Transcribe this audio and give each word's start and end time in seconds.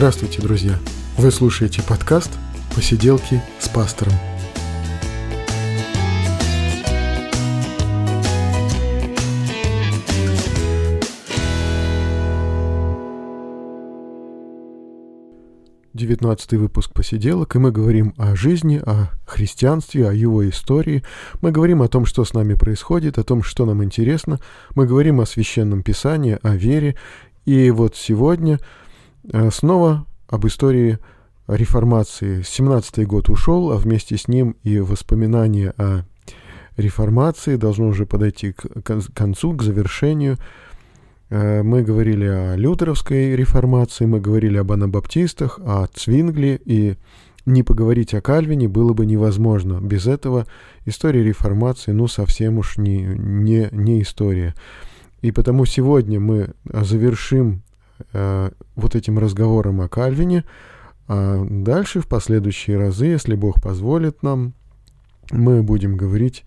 Здравствуйте, 0.00 0.40
друзья! 0.40 0.78
Вы 1.18 1.30
слушаете 1.30 1.82
подкаст 1.82 2.30
«Посиделки 2.74 3.42
с 3.58 3.68
пастором». 3.68 4.14
Девятнадцатый 15.92 16.58
выпуск 16.58 16.94
посиделок, 16.94 17.54
и 17.54 17.58
мы 17.58 17.70
говорим 17.70 18.14
о 18.16 18.34
жизни, 18.34 18.78
о 18.82 19.10
христианстве, 19.26 20.08
о 20.08 20.14
его 20.14 20.48
истории. 20.48 21.04
Мы 21.42 21.52
говорим 21.52 21.82
о 21.82 21.88
том, 21.88 22.06
что 22.06 22.24
с 22.24 22.32
нами 22.32 22.54
происходит, 22.54 23.18
о 23.18 23.22
том, 23.22 23.42
что 23.42 23.66
нам 23.66 23.84
интересно. 23.84 24.40
Мы 24.74 24.86
говорим 24.86 25.20
о 25.20 25.26
священном 25.26 25.82
писании, 25.82 26.38
о 26.42 26.56
вере. 26.56 26.96
И 27.44 27.70
вот 27.70 27.96
сегодня 27.96 28.60
снова 29.50 30.06
об 30.28 30.46
истории 30.46 30.98
реформации. 31.48 32.40
17-й 32.40 33.04
год 33.04 33.28
ушел, 33.28 33.72
а 33.72 33.76
вместе 33.76 34.16
с 34.16 34.28
ним 34.28 34.56
и 34.62 34.78
воспоминания 34.78 35.74
о 35.76 36.04
реформации 36.76 37.56
должно 37.56 37.88
уже 37.88 38.06
подойти 38.06 38.52
к 38.52 38.92
концу, 39.14 39.54
к 39.54 39.62
завершению. 39.62 40.38
Э, 41.28 41.62
мы 41.62 41.82
говорили 41.82 42.24
о 42.24 42.56
лютеровской 42.56 43.36
реформации, 43.36 44.06
мы 44.06 44.20
говорили 44.20 44.58
об 44.58 44.72
анабаптистах, 44.72 45.58
о 45.58 45.86
Цвингли, 45.92 46.60
и 46.64 46.96
не 47.46 47.62
поговорить 47.62 48.14
о 48.14 48.20
Кальвине 48.20 48.68
было 48.68 48.92
бы 48.92 49.06
невозможно. 49.06 49.80
Без 49.80 50.06
этого 50.06 50.46
история 50.84 51.22
реформации, 51.22 51.92
ну, 51.92 52.06
совсем 52.06 52.58
уж 52.58 52.76
не, 52.76 53.02
не, 53.02 53.68
не 53.72 54.02
история. 54.02 54.54
И 55.22 55.32
потому 55.32 55.64
сегодня 55.66 56.20
мы 56.20 56.50
завершим 56.64 57.62
э, 58.12 58.50
вот 58.76 58.94
этим 58.94 59.18
разговором 59.18 59.80
о 59.80 59.88
Кальвине, 59.88 60.44
а 61.08 61.44
дальше 61.44 62.00
в 62.00 62.06
последующие 62.06 62.78
разы, 62.78 63.06
если 63.06 63.34
Бог 63.34 63.60
позволит 63.60 64.22
нам, 64.22 64.54
мы 65.30 65.62
будем 65.62 65.96
говорить 65.96 66.44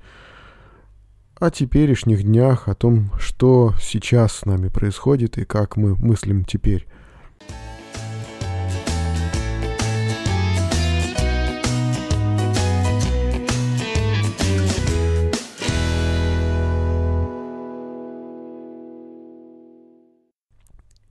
о 1.40 1.50
теперешних 1.50 2.24
днях, 2.24 2.68
о 2.68 2.76
том, 2.76 3.12
что 3.20 3.74
сейчас 3.82 4.34
с 4.34 4.46
нами 4.46 4.70
происходит 4.70 5.38
и 5.38 5.46
как 5.46 5.76
мы 5.76 5.96
мыслим 5.96 6.46
теперь. 6.46 6.88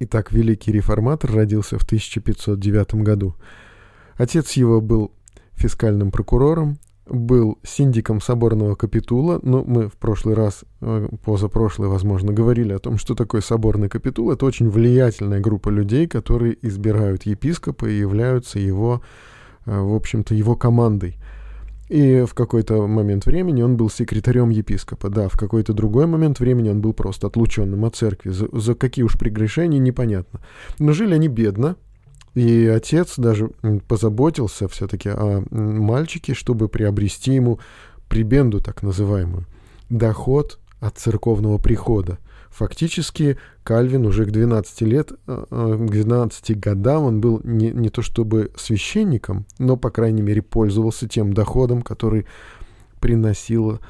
Итак, 0.04 0.32
великий 0.32 0.72
реформатор 0.72 1.30
родился 1.30 1.78
в 1.78 1.84
1509 1.84 2.94
году. 2.96 3.36
Отец 4.16 4.54
его 4.54 4.80
был 4.80 5.12
фискальным 5.54 6.10
прокурором, 6.10 6.78
был 7.06 7.60
синдиком 7.62 8.20
соборного 8.20 8.74
капитула, 8.74 9.38
но 9.44 9.62
мы 9.62 9.88
в 9.88 9.92
прошлый 9.92 10.34
раз, 10.34 10.64
э, 10.80 11.08
позапрошлый, 11.24 11.88
возможно, 11.88 12.32
говорили 12.32 12.72
о 12.72 12.80
том, 12.80 12.98
что 12.98 13.14
такое 13.14 13.42
соборный 13.42 13.88
капитул. 13.88 14.32
Это 14.32 14.44
очень 14.44 14.68
влиятельная 14.68 15.38
группа 15.38 15.68
людей, 15.68 16.08
которые 16.08 16.58
избирают 16.62 17.22
епископа 17.22 17.86
и 17.86 17.96
являются 17.96 18.58
его, 18.58 19.02
э, 19.66 19.78
в 19.78 19.94
общем-то, 19.94 20.34
его 20.34 20.56
командой. 20.56 21.16
И 21.92 22.24
в 22.24 22.32
какой-то 22.32 22.86
момент 22.86 23.26
времени 23.26 23.60
он 23.60 23.76
был 23.76 23.90
секретарем 23.90 24.48
епископа. 24.48 25.10
Да, 25.10 25.28
в 25.28 25.36
какой-то 25.36 25.74
другой 25.74 26.06
момент 26.06 26.40
времени 26.40 26.70
он 26.70 26.80
был 26.80 26.94
просто 26.94 27.26
отлученным 27.26 27.84
от 27.84 27.96
церкви. 27.96 28.30
За, 28.30 28.48
за 28.50 28.74
какие 28.74 29.04
уж 29.04 29.18
прегрешения, 29.18 29.78
непонятно. 29.78 30.40
Но 30.78 30.94
жили 30.94 31.12
они 31.12 31.28
бедно. 31.28 31.76
И 32.32 32.66
отец 32.66 33.18
даже 33.18 33.50
позаботился 33.88 34.68
все-таки 34.68 35.10
о 35.10 35.44
мальчике, 35.50 36.32
чтобы 36.32 36.70
приобрести 36.70 37.34
ему 37.34 37.60
прибенду, 38.08 38.62
так 38.62 38.82
называемую, 38.82 39.44
доход 39.90 40.58
от 40.80 40.96
церковного 40.96 41.58
прихода– 41.58 42.18
Фактически 42.52 43.38
Кальвин 43.64 44.04
уже 44.04 44.26
к 44.26 44.30
12 44.30 44.82
лет, 44.82 45.12
э, 45.26 45.44
э, 45.50 45.86
к 45.88 45.90
12 45.90 46.58
годам 46.60 47.04
он 47.04 47.20
был 47.20 47.40
не, 47.44 47.70
не 47.70 47.88
то 47.88 48.02
чтобы 48.02 48.50
священником, 48.56 49.46
но, 49.58 49.78
по 49.78 49.90
крайней 49.90 50.20
мере, 50.20 50.42
пользовался 50.42 51.08
тем 51.08 51.32
доходом, 51.32 51.80
который 51.80 52.26
приносила, 53.00 53.80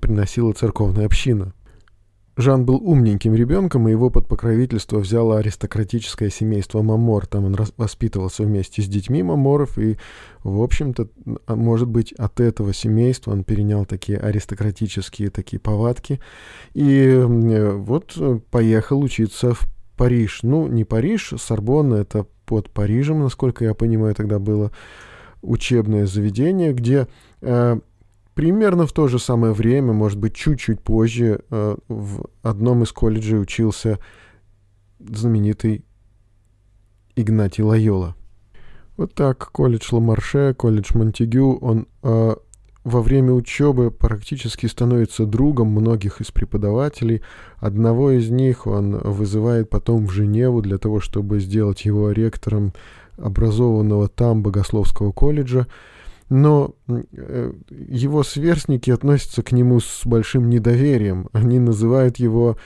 приносила 0.00 0.52
церковная 0.52 1.06
община. 1.06 1.52
Жан 2.38 2.64
был 2.64 2.76
умненьким 2.76 3.34
ребенком, 3.34 3.88
и 3.88 3.90
его 3.90 4.10
под 4.10 4.28
покровительство 4.28 5.00
взяло 5.00 5.38
аристократическое 5.38 6.30
семейство 6.30 6.82
Мамор. 6.82 7.26
Там 7.26 7.46
он 7.46 7.56
воспитывался 7.76 8.44
вместе 8.44 8.80
с 8.80 8.86
детьми 8.86 9.24
Маморов, 9.24 9.76
и, 9.76 9.98
в 10.44 10.62
общем-то, 10.62 11.08
а, 11.46 11.56
может 11.56 11.88
быть, 11.88 12.12
от 12.12 12.38
этого 12.38 12.72
семейства 12.72 13.32
он 13.32 13.42
перенял 13.42 13.84
такие 13.86 14.18
аристократические 14.18 15.30
такие 15.30 15.58
повадки. 15.58 16.20
И 16.74 17.24
вот 17.26 18.16
поехал 18.52 19.00
учиться 19.00 19.54
в 19.54 19.62
Париж. 19.96 20.40
Ну, 20.44 20.68
не 20.68 20.84
Париж, 20.84 21.34
Сорбонна, 21.38 21.96
это 21.96 22.24
под 22.46 22.70
Парижем, 22.70 23.18
насколько 23.18 23.64
я 23.64 23.74
понимаю, 23.74 24.14
тогда 24.14 24.38
было 24.38 24.70
учебное 25.42 26.06
заведение, 26.06 26.72
где 26.72 27.08
э, 27.40 27.80
Примерно 28.38 28.86
в 28.86 28.92
то 28.92 29.08
же 29.08 29.18
самое 29.18 29.52
время, 29.52 29.92
может 29.92 30.16
быть, 30.16 30.32
чуть-чуть 30.32 30.80
позже, 30.80 31.40
э, 31.50 31.76
в 31.88 32.26
одном 32.42 32.84
из 32.84 32.92
колледжей 32.92 33.42
учился 33.42 33.98
знаменитый 35.00 35.84
Игнатий 37.16 37.64
Лайола. 37.64 38.14
Вот 38.96 39.12
так, 39.12 39.50
колледж 39.50 39.88
Ламарше, 39.90 40.54
колледж 40.56 40.90
Монтегю, 40.94 41.58
он 41.60 41.88
э, 42.04 42.36
во 42.84 43.02
время 43.02 43.32
учебы 43.32 43.90
практически 43.90 44.66
становится 44.66 45.26
другом 45.26 45.70
многих 45.70 46.20
из 46.20 46.30
преподавателей. 46.30 47.22
Одного 47.56 48.12
из 48.12 48.30
них 48.30 48.68
он 48.68 48.98
вызывает 48.98 49.68
потом 49.68 50.06
в 50.06 50.12
Женеву 50.12 50.62
для 50.62 50.78
того, 50.78 51.00
чтобы 51.00 51.40
сделать 51.40 51.84
его 51.84 52.12
ректором 52.12 52.72
образованного 53.16 54.06
там 54.06 54.44
богословского 54.44 55.10
колледжа 55.10 55.66
но 56.28 56.74
э, 56.88 57.52
его 57.70 58.22
сверстники 58.22 58.90
относятся 58.90 59.42
к 59.42 59.52
нему 59.52 59.80
с 59.80 60.02
большим 60.04 60.50
недоверием. 60.50 61.28
Они 61.32 61.58
называют 61.58 62.18
его 62.18 62.58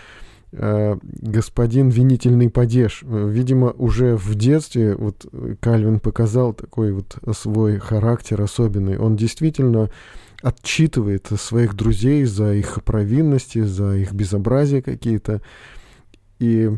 э, 0.52 0.96
господин 1.02 1.88
винительный 1.88 2.50
падеж. 2.50 3.02
Видимо, 3.02 3.70
уже 3.70 4.16
в 4.16 4.34
детстве 4.34 4.96
вот 4.96 5.26
Кальвин 5.60 6.00
показал 6.00 6.52
такой 6.54 6.92
вот 6.92 7.18
свой 7.36 7.78
характер 7.78 8.40
особенный. 8.42 8.98
Он 8.98 9.16
действительно 9.16 9.90
отчитывает 10.42 11.28
своих 11.38 11.74
друзей 11.74 12.24
за 12.24 12.54
их 12.54 12.82
провинности, 12.82 13.62
за 13.62 13.96
их 13.96 14.12
безобразия 14.12 14.82
какие-то. 14.82 15.40
И 16.40 16.70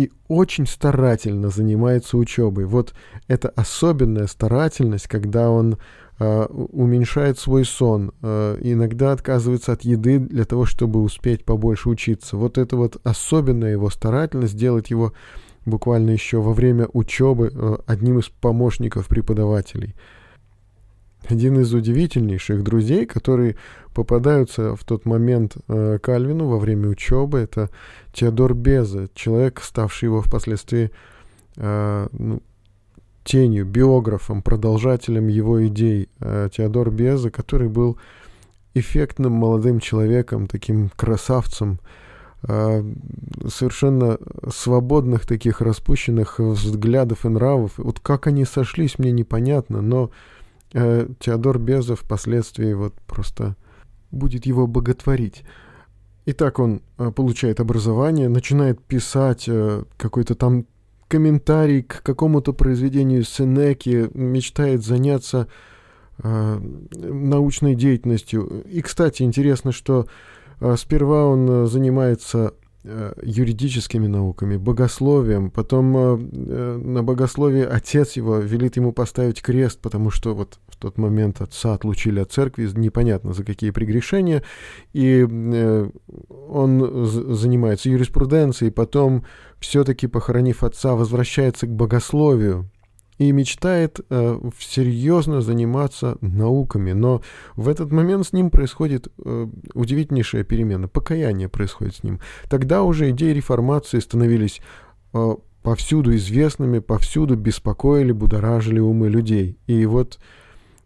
и 0.00 0.10
очень 0.28 0.66
старательно 0.66 1.50
занимается 1.50 2.16
учебой. 2.16 2.64
Вот 2.64 2.94
это 3.28 3.50
особенная 3.50 4.28
старательность, 4.28 5.08
когда 5.08 5.50
он 5.50 5.76
э, 6.18 6.46
уменьшает 6.46 7.38
свой 7.38 7.66
сон, 7.66 8.12
э, 8.22 8.56
иногда 8.62 9.12
отказывается 9.12 9.72
от 9.72 9.82
еды 9.82 10.18
для 10.18 10.46
того, 10.46 10.64
чтобы 10.64 11.02
успеть 11.02 11.44
побольше 11.44 11.90
учиться. 11.90 12.38
Вот 12.38 12.56
это 12.56 12.76
вот 12.76 12.98
особенная 13.04 13.72
его 13.72 13.90
старательность 13.90 14.56
делает 14.56 14.86
его 14.86 15.12
буквально 15.66 16.12
еще 16.12 16.40
во 16.40 16.54
время 16.54 16.88
учебы 16.94 17.52
э, 17.52 17.76
одним 17.86 18.20
из 18.20 18.30
помощников 18.30 19.06
преподавателей 19.06 19.94
один 21.28 21.60
из 21.60 21.72
удивительнейших 21.74 22.62
друзей, 22.62 23.06
которые 23.06 23.56
попадаются 23.94 24.76
в 24.76 24.84
тот 24.84 25.04
момент 25.04 25.56
э, 25.68 25.98
Кальвину 26.00 26.46
во 26.46 26.58
время 26.58 26.88
учебы, 26.88 27.38
это 27.38 27.70
Теодор 28.12 28.54
Беза, 28.54 29.08
человек, 29.14 29.60
ставший 29.62 30.06
его 30.06 30.22
впоследствии 30.22 30.90
э, 31.56 32.06
ну, 32.12 32.42
тенью, 33.24 33.66
биографом, 33.66 34.42
продолжателем 34.42 35.28
его 35.28 35.66
идей. 35.66 36.08
Э, 36.20 36.48
Теодор 36.52 36.90
Беза, 36.90 37.30
который 37.30 37.68
был 37.68 37.98
эффектным 38.74 39.32
молодым 39.32 39.80
человеком, 39.80 40.46
таким 40.46 40.90
красавцем, 40.96 41.80
э, 42.48 42.84
совершенно 43.48 44.18
свободных 44.52 45.26
таких 45.26 45.60
распущенных 45.60 46.38
взглядов 46.38 47.26
и 47.26 47.28
нравов. 47.28 47.72
Вот 47.76 48.00
как 48.00 48.26
они 48.26 48.44
сошлись, 48.44 48.98
мне 48.98 49.12
непонятно, 49.12 49.82
но 49.82 50.10
Теодор 50.72 51.58
Безов 51.58 52.00
впоследствии 52.00 52.72
вот 52.72 52.94
просто 53.06 53.56
будет 54.10 54.46
его 54.46 54.66
боготворить. 54.66 55.44
Итак, 56.26 56.58
он 56.58 56.82
э, 56.98 57.10
получает 57.10 57.60
образование, 57.60 58.28
начинает 58.28 58.80
писать 58.82 59.44
э, 59.48 59.84
какой-то 59.96 60.34
там 60.34 60.66
комментарий 61.08 61.82
к 61.82 62.02
какому-то 62.02 62.52
произведению 62.52 63.24
Сенеки, 63.24 64.10
мечтает 64.14 64.84
заняться 64.84 65.48
э, 66.22 66.60
научной 66.92 67.74
деятельностью. 67.74 68.62
И, 68.64 68.80
кстати, 68.82 69.22
интересно, 69.22 69.72
что 69.72 70.06
э, 70.60 70.76
сперва 70.76 71.26
он 71.26 71.48
э, 71.50 71.66
занимается 71.66 72.52
э, 72.52 72.59
юридическими 72.82 74.06
науками, 74.06 74.56
богословием. 74.56 75.50
Потом 75.50 75.96
э, 75.96 76.18
э, 76.32 76.80
на 76.82 77.02
богословии 77.02 77.62
отец 77.62 78.12
его 78.12 78.38
велит 78.38 78.76
ему 78.76 78.92
поставить 78.92 79.42
крест, 79.42 79.80
потому 79.80 80.10
что 80.10 80.34
вот 80.34 80.58
в 80.66 80.76
тот 80.76 80.96
момент 80.96 81.42
отца 81.42 81.74
отлучили 81.74 82.20
от 82.20 82.32
церкви, 82.32 82.70
непонятно 82.74 83.34
за 83.34 83.44
какие 83.44 83.70
прегрешения, 83.70 84.42
и 84.94 85.26
э, 85.28 85.90
он 86.48 87.06
занимается 87.36 87.90
юриспруденцией, 87.90 88.72
потом 88.72 89.24
все-таки, 89.58 90.06
похоронив 90.06 90.64
отца, 90.64 90.94
возвращается 90.94 91.66
к 91.66 91.70
богословию, 91.70 92.70
и 93.20 93.32
мечтает 93.32 94.00
э, 94.08 94.40
серьезно 94.58 95.42
заниматься 95.42 96.16
науками. 96.22 96.92
Но 96.92 97.20
в 97.54 97.68
этот 97.68 97.92
момент 97.92 98.26
с 98.26 98.32
ним 98.32 98.48
происходит 98.48 99.08
э, 99.22 99.46
удивительнейшая 99.74 100.42
перемена. 100.42 100.88
Покаяние 100.88 101.50
происходит 101.50 101.96
с 101.96 102.02
ним. 102.02 102.18
Тогда 102.48 102.82
уже 102.82 103.10
идеи 103.10 103.34
реформации 103.34 103.98
становились 103.98 104.62
э, 105.12 105.34
повсюду 105.62 106.16
известными, 106.16 106.78
повсюду 106.78 107.36
беспокоили, 107.36 108.12
будоражили 108.12 108.78
умы 108.78 109.10
людей. 109.10 109.58
И 109.66 109.84
вот 109.84 110.18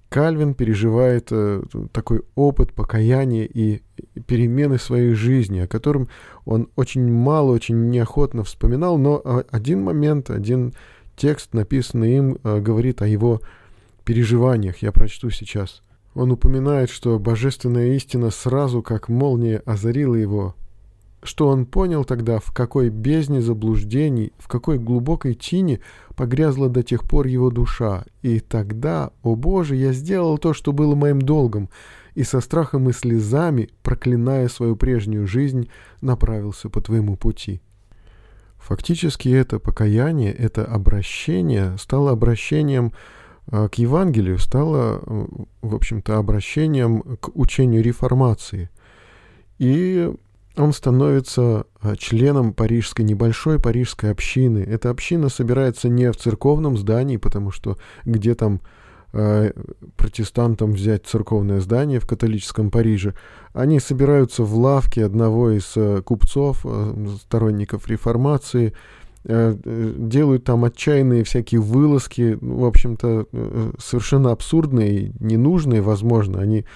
Кальвин 0.08 0.54
переживает 0.54 1.28
э, 1.30 1.62
такой 1.92 2.22
опыт 2.34 2.72
покаяния 2.72 3.44
и 3.44 3.82
перемены 4.26 4.78
своей 4.78 5.14
жизни, 5.14 5.60
о 5.60 5.68
котором 5.68 6.08
он 6.44 6.68
очень 6.74 7.08
мало, 7.12 7.52
очень 7.52 7.90
неохотно 7.90 8.42
вспоминал, 8.42 8.98
но 8.98 9.22
э, 9.24 9.44
один 9.52 9.82
момент, 9.84 10.30
один 10.30 10.74
Текст, 11.16 11.54
написанный 11.54 12.16
им, 12.16 12.38
э, 12.42 12.60
говорит 12.60 13.02
о 13.02 13.06
его 13.06 13.40
переживаниях. 14.04 14.78
Я 14.78 14.92
прочту 14.92 15.30
сейчас. 15.30 15.82
Он 16.14 16.30
упоминает, 16.30 16.90
что 16.90 17.18
божественная 17.18 17.94
истина 17.94 18.30
сразу, 18.30 18.82
как 18.82 19.08
молния, 19.08 19.62
озарила 19.64 20.14
его, 20.14 20.54
что 21.24 21.48
он 21.48 21.66
понял 21.66 22.04
тогда, 22.04 22.38
в 22.38 22.52
какой 22.52 22.90
бездне 22.90 23.40
заблуждений, 23.40 24.32
в 24.38 24.46
какой 24.46 24.78
глубокой 24.78 25.34
тине 25.34 25.80
погрязла 26.14 26.68
до 26.68 26.82
тех 26.82 27.02
пор 27.04 27.26
его 27.26 27.50
душа. 27.50 28.04
И 28.22 28.40
тогда, 28.40 29.10
о 29.22 29.34
Боже, 29.34 29.74
я 29.74 29.92
сделал 29.92 30.38
то, 30.38 30.52
что 30.52 30.72
было 30.72 30.94
моим 30.94 31.20
долгом, 31.20 31.68
и 32.14 32.22
со 32.22 32.40
страхом 32.40 32.88
и 32.88 32.92
слезами, 32.92 33.70
проклиная 33.82 34.48
свою 34.48 34.76
прежнюю 34.76 35.26
жизнь, 35.26 35.68
направился 36.00 36.68
по 36.68 36.80
твоему 36.80 37.16
пути. 37.16 37.60
Фактически 38.66 39.28
это 39.28 39.58
покаяние, 39.58 40.32
это 40.32 40.64
обращение 40.64 41.76
стало 41.76 42.12
обращением 42.12 42.94
э, 43.52 43.68
к 43.68 43.74
Евангелию, 43.74 44.38
стало, 44.38 45.02
э, 45.04 45.26
в 45.60 45.74
общем-то, 45.74 46.16
обращением 46.16 47.02
к 47.20 47.36
учению 47.36 47.82
реформации. 47.82 48.70
И 49.58 50.10
он 50.56 50.72
становится 50.72 51.66
э, 51.82 51.94
членом 51.98 52.54
парижской, 52.54 53.04
небольшой 53.04 53.60
парижской 53.60 54.10
общины. 54.10 54.60
Эта 54.60 54.88
община 54.88 55.28
собирается 55.28 55.90
не 55.90 56.10
в 56.10 56.16
церковном 56.16 56.78
здании, 56.78 57.18
потому 57.18 57.50
что 57.50 57.76
где 58.06 58.34
там 58.34 58.62
протестантам 59.96 60.72
взять 60.72 61.06
церковное 61.06 61.60
здание 61.60 62.00
в 62.00 62.06
католическом 62.06 62.70
Париже, 62.70 63.14
они 63.52 63.78
собираются 63.80 64.42
в 64.42 64.56
лавке 64.56 65.04
одного 65.04 65.50
из 65.50 65.72
э, 65.76 66.02
купцов, 66.02 66.62
э, 66.64 67.06
сторонников 67.20 67.88
реформации, 67.88 68.72
делают 69.26 70.44
там 70.44 70.66
отчаянные 70.66 71.24
всякие 71.24 71.58
вылазки, 71.58 72.36
ну, 72.42 72.58
в 72.58 72.64
общем-то, 72.66 73.26
совершенно 73.78 74.32
абсурдные, 74.32 75.14
ненужные, 75.18 75.80
возможно. 75.80 76.40
Они 76.40 76.66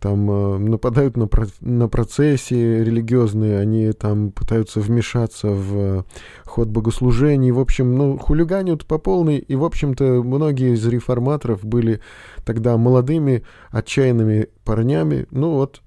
там 0.00 0.30
э, 0.30 0.58
нападают 0.58 1.16
на, 1.16 1.26
про, 1.26 1.46
на 1.60 1.88
процесси 1.88 2.54
религиозные, 2.54 3.58
они 3.58 3.92
там 3.92 4.30
пытаются 4.30 4.80
вмешаться 4.80 5.48
в 5.48 5.76
э, 5.76 6.02
ход 6.44 6.68
богослужений, 6.68 7.50
в 7.50 7.58
общем, 7.58 7.96
ну, 7.96 8.16
хулиганят 8.16 8.86
по 8.86 8.98
полной, 8.98 9.38
и, 9.38 9.56
в 9.56 9.64
общем-то, 9.64 10.22
многие 10.22 10.74
из 10.74 10.86
реформаторов 10.86 11.64
были 11.64 12.00
тогда 12.44 12.76
молодыми, 12.76 13.42
отчаянными 13.70 14.48
парнями, 14.64 15.26
ну 15.30 15.52
вот, 15.52 15.82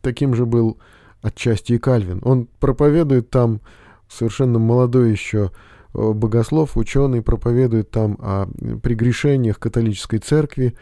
таким 0.00 0.34
же 0.34 0.46
был 0.46 0.78
отчасти 1.20 1.74
и 1.74 1.78
Кальвин. 1.78 2.20
Он 2.24 2.48
проповедует 2.58 3.30
там, 3.30 3.60
совершенно 4.08 4.58
молодой 4.58 5.10
еще 5.10 5.50
э, 5.92 6.12
богослов, 6.12 6.76
ученый, 6.78 7.20
проповедует 7.20 7.90
там 7.90 8.16
о 8.20 8.46
прегрешениях 8.82 9.58
католической 9.58 10.18
церкви, 10.18 10.74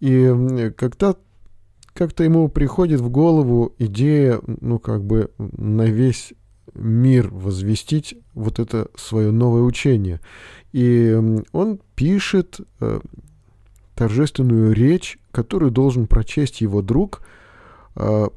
и 0.00 0.72
когда 0.76 1.14
как-то 1.98 2.22
ему 2.22 2.48
приходит 2.48 3.00
в 3.00 3.10
голову 3.10 3.74
идея, 3.80 4.40
ну, 4.46 4.78
как 4.78 5.02
бы 5.02 5.32
на 5.36 5.82
весь 5.82 6.32
мир 6.74 7.28
возвестить 7.28 8.14
вот 8.34 8.60
это 8.60 8.88
свое 8.94 9.32
новое 9.32 9.62
учение. 9.62 10.20
И 10.72 11.42
он 11.50 11.80
пишет 11.96 12.60
э, 12.78 13.00
торжественную 13.96 14.74
речь, 14.74 15.18
которую 15.32 15.72
должен 15.72 16.06
прочесть 16.06 16.60
его 16.60 16.82
друг 16.82 17.22
э, 17.96 18.28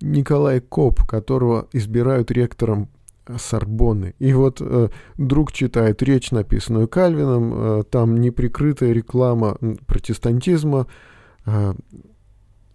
Николай 0.00 0.60
Коп, 0.60 1.02
которого 1.02 1.66
избирают 1.72 2.30
ректором 2.30 2.88
Сорбонны. 3.36 4.14
И 4.20 4.32
вот 4.32 4.58
э, 4.60 4.90
друг 5.18 5.50
читает 5.50 6.04
речь, 6.04 6.30
написанную 6.30 6.86
Кальвином, 6.86 7.52
э, 7.52 7.82
там 7.90 8.20
неприкрытая 8.20 8.92
реклама 8.92 9.58
протестантизма, 9.88 10.86
э, 11.46 11.74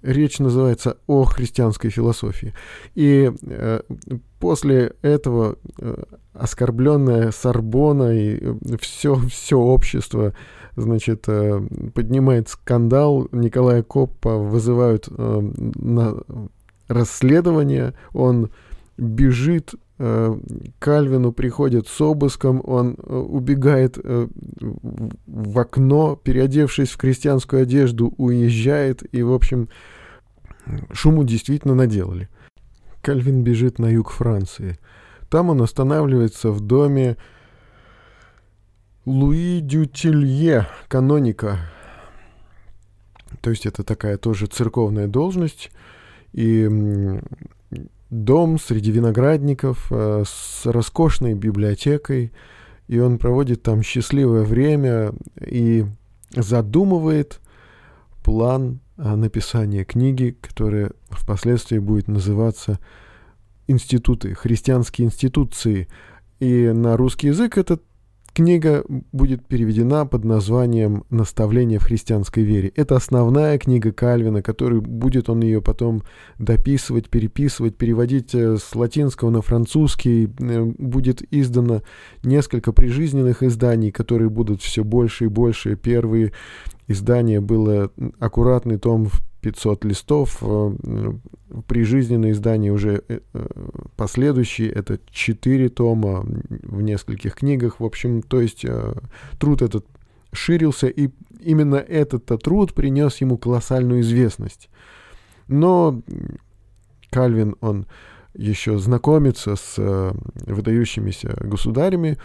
Речь 0.05 0.39
называется 0.39 0.97
«О 1.07 1.23
христианской 1.23 1.89
философии». 1.89 2.53
И 2.93 3.31
э, 3.41 3.81
после 4.39 4.93
этого 5.01 5.57
э, 5.79 6.03
оскорбленная 6.33 7.31
Сорбона 7.31 8.15
и 8.15 8.39
все, 8.77 9.15
э, 9.15 9.27
все 9.27 9.57
общество 9.57 10.33
значит, 10.75 11.25
э, 11.27 11.59
поднимает 11.93 12.49
скандал. 12.49 13.27
Николая 13.31 13.81
Коппа 13.81 14.37
вызывают 14.37 15.07
э, 15.09 15.51
на 15.57 16.17
расследование. 16.87 17.93
Он 18.13 18.51
бежит 18.97 19.75
Э, 19.97 20.37
Кальвину 20.79 21.31
приходит 21.31 21.87
с 21.87 22.01
обыском, 22.01 22.61
он 22.65 22.97
э, 22.97 23.15
убегает 23.15 23.97
э, 23.97 24.27
в 25.25 25.59
окно, 25.59 26.17
переодевшись 26.17 26.89
в 26.89 26.97
крестьянскую 26.97 27.63
одежду, 27.63 28.13
уезжает, 28.17 29.03
и, 29.13 29.23
в 29.23 29.31
общем, 29.31 29.69
шуму 30.91 31.23
действительно 31.23 31.75
наделали. 31.75 32.27
Кальвин 33.01 33.43
бежит 33.43 33.79
на 33.79 33.85
юг 33.85 34.11
Франции. 34.11 34.77
Там 35.29 35.49
он 35.49 35.61
останавливается 35.61 36.51
в 36.51 36.59
доме 36.59 37.15
Луи 39.05 39.61
Дютилье, 39.61 40.67
каноника. 40.89 41.59
То 43.41 43.49
есть 43.49 43.65
это 43.65 43.83
такая 43.83 44.17
тоже 44.17 44.47
церковная 44.47 45.07
должность. 45.07 45.71
И 46.33 46.67
дом 48.23 48.59
среди 48.59 48.91
виноградников 48.91 49.87
э, 49.91 50.23
с 50.25 50.65
роскошной 50.65 51.33
библиотекой, 51.33 52.31
и 52.87 52.99
он 52.99 53.17
проводит 53.17 53.63
там 53.63 53.81
счастливое 53.81 54.43
время 54.43 55.13
и 55.39 55.85
задумывает 56.31 57.41
план 58.23 58.79
написания 58.97 59.83
книги, 59.83 60.37
которая 60.39 60.91
впоследствии 61.09 61.79
будет 61.79 62.07
называться 62.07 62.79
«Институты», 63.67 64.33
«Христианские 64.35 65.07
институции». 65.07 65.87
И 66.39 66.71
на 66.73 66.95
русский 66.97 67.27
язык 67.27 67.57
этот 67.57 67.81
Книга 68.35 68.83
будет 69.13 69.47
переведена 69.47 70.05
под 70.05 70.25
названием 70.25 71.05
«Наставление 71.09 71.79
в 71.79 71.83
христианской 71.83 72.43
вере». 72.43 72.69
Это 72.75 72.97
основная 72.97 73.57
книга 73.57 73.93
Кальвина, 73.93 74.41
которую 74.41 74.81
будет 74.81 75.29
он 75.29 75.39
ее 75.39 75.61
потом 75.61 76.03
дописывать, 76.37 77.09
переписывать, 77.09 77.77
переводить 77.77 78.35
э, 78.35 78.57
с 78.57 78.75
латинского 78.75 79.29
на 79.29 79.41
французский. 79.41 80.25
Э, 80.25 80.65
будет 80.65 81.23
издано 81.31 81.83
несколько 82.23 82.73
прижизненных 82.73 83.41
изданий, 83.41 83.91
которые 83.91 84.29
будут 84.29 84.61
все 84.61 84.83
больше 84.83 85.23
и 85.23 85.29
больше. 85.29 85.77
Первые 85.77 86.33
издания 86.89 87.39
было 87.39 87.89
аккуратный 88.19 88.77
том 88.77 89.05
в 89.05 89.21
500 89.45 89.85
листов. 89.85 90.37
Э, 90.41 90.71
Прижизненные 91.67 92.31
издания 92.31 92.71
уже 92.71 93.03
э, 93.07 93.19
э, 93.33 93.45
последующие, 93.95 94.71
это 94.71 94.99
4 95.11 95.69
тома 95.69 96.25
в 96.63 96.81
нескольких 96.81 97.35
книгах. 97.35 97.79
В 97.79 97.85
общем, 97.85 98.23
то 98.23 98.41
есть 98.41 98.65
труд 99.39 99.61
этот 99.61 99.85
ширился, 100.33 100.87
и 100.87 101.11
именно 101.39 101.75
этот 101.75 102.25
труд 102.41 102.73
принес 102.73 103.21
ему 103.21 103.37
колоссальную 103.37 104.01
известность. 104.01 104.69
Но 105.47 106.01
Кальвин, 107.11 107.55
он 107.61 107.85
еще 108.33 108.79
знакомится 108.79 109.55
с 109.55 109.75
выдающимися 110.47 111.37
государями, 111.39 112.17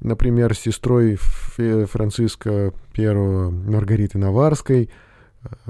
например, 0.00 0.54
с 0.56 0.58
сестрой 0.58 1.16
Франциска 1.16 2.72
I 2.96 3.14
Маргариты 3.14 4.18
Наварской– 4.18 4.90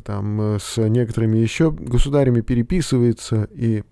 там 0.04 0.40
э, 0.40 0.58
с 0.60 0.76
некоторыми 0.76 1.38
еще 1.38 1.70
государями 1.70 2.40
переписывается, 2.40 3.48
и 3.52 3.84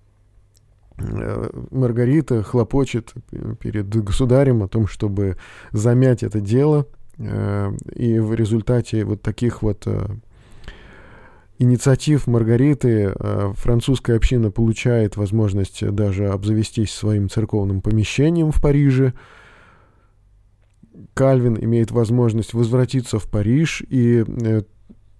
Маргарита 0.99 2.43
хлопочет 2.43 3.12
перед 3.61 3.88
государем 3.88 4.62
о 4.62 4.69
том, 4.69 4.87
чтобы 4.87 5.37
замять 5.73 6.23
это 6.23 6.40
дело, 6.40 6.87
и 7.19 8.19
в 8.19 8.33
результате 8.33 9.05
вот 9.05 9.21
таких 9.21 9.61
вот 9.61 9.87
инициатив 11.59 12.26
Маргариты 12.26 13.12
французская 13.57 14.16
община 14.16 14.50
получает 14.50 15.19
возможность 15.19 15.87
даже 15.87 16.28
обзавестись 16.28 16.93
своим 16.95 17.28
церковным 17.28 17.83
помещением 17.83 18.50
в 18.50 18.62
Париже. 18.62 19.12
Кальвин 21.12 21.59
имеет 21.62 21.90
возможность 21.90 22.55
возвратиться 22.55 23.19
в 23.19 23.28
Париж, 23.28 23.83
и 23.87 24.25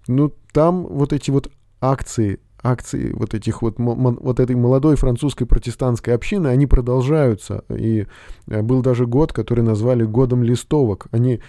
ну, 0.07 0.33
там 0.51 0.85
вот 0.85 1.13
эти 1.13 1.31
вот 1.31 1.51
акции 1.81 2.39
акции 2.63 3.13
вот 3.13 3.33
этих 3.33 3.61
вот, 3.61 3.75
вот 3.77 4.39
этой 4.39 4.55
молодой 4.55 4.95
французской 4.95 5.45
протестантской 5.45 6.13
общины, 6.13 6.47
они 6.47 6.65
продолжаются. 6.65 7.63
И 7.69 8.07
э, 8.47 8.61
был 8.61 8.81
даже 8.81 9.05
год, 9.05 9.31
который 9.31 9.63
назвали 9.63 10.03
годом 10.03 10.43
листовок. 10.43 11.07
Они 11.11 11.39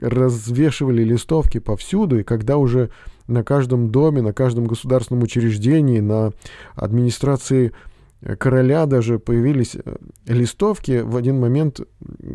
развешивали 0.00 1.04
листовки 1.04 1.58
повсюду, 1.58 2.18
и 2.18 2.24
когда 2.24 2.56
уже 2.56 2.90
на 3.28 3.44
каждом 3.44 3.90
доме, 3.90 4.22
на 4.22 4.32
каждом 4.32 4.66
государственном 4.66 5.22
учреждении, 5.22 6.00
на 6.00 6.32
администрации 6.74 7.72
короля 8.38 8.86
даже 8.86 9.18
появились 9.18 9.76
э, 9.76 9.96
листовки. 10.26 11.02
В 11.04 11.16
один 11.16 11.38
момент 11.38 11.80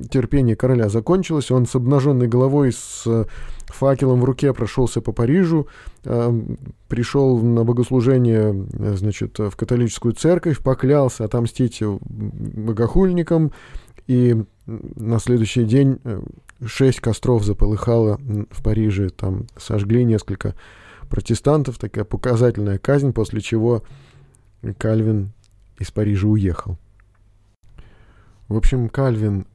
терпение 0.09 0.55
короля 0.55 0.89
закончилось, 0.89 1.51
он 1.51 1.65
с 1.65 1.75
обнаженной 1.75 2.27
головой, 2.27 2.71
с 2.71 3.27
факелом 3.73 4.21
в 4.21 4.23
руке 4.23 4.53
прошелся 4.53 5.01
по 5.01 5.11
Парижу, 5.11 5.67
э, 6.03 6.41
пришел 6.87 7.39
на 7.39 7.63
богослужение, 7.63 8.67
э, 8.73 8.93
значит, 8.95 9.39
в 9.39 9.51
католическую 9.55 10.13
церковь, 10.13 10.59
поклялся 10.59 11.25
отомстить 11.25 11.81
богохульникам, 11.81 13.51
и 14.07 14.43
на 14.65 15.19
следующий 15.19 15.65
день 15.65 15.99
шесть 16.65 16.99
костров 16.99 17.43
заполыхало 17.43 18.19
в 18.49 18.63
Париже, 18.63 19.09
там 19.09 19.45
сожгли 19.55 20.03
несколько 20.03 20.55
протестантов, 21.09 21.77
такая 21.77 22.05
показательная 22.05 22.79
казнь, 22.79 23.13
после 23.13 23.41
чего 23.41 23.83
Кальвин 24.77 25.31
из 25.77 25.91
Парижа 25.91 26.27
уехал. 26.27 26.77
В 28.47 28.57
общем, 28.57 28.89
Кальвин 28.89 29.45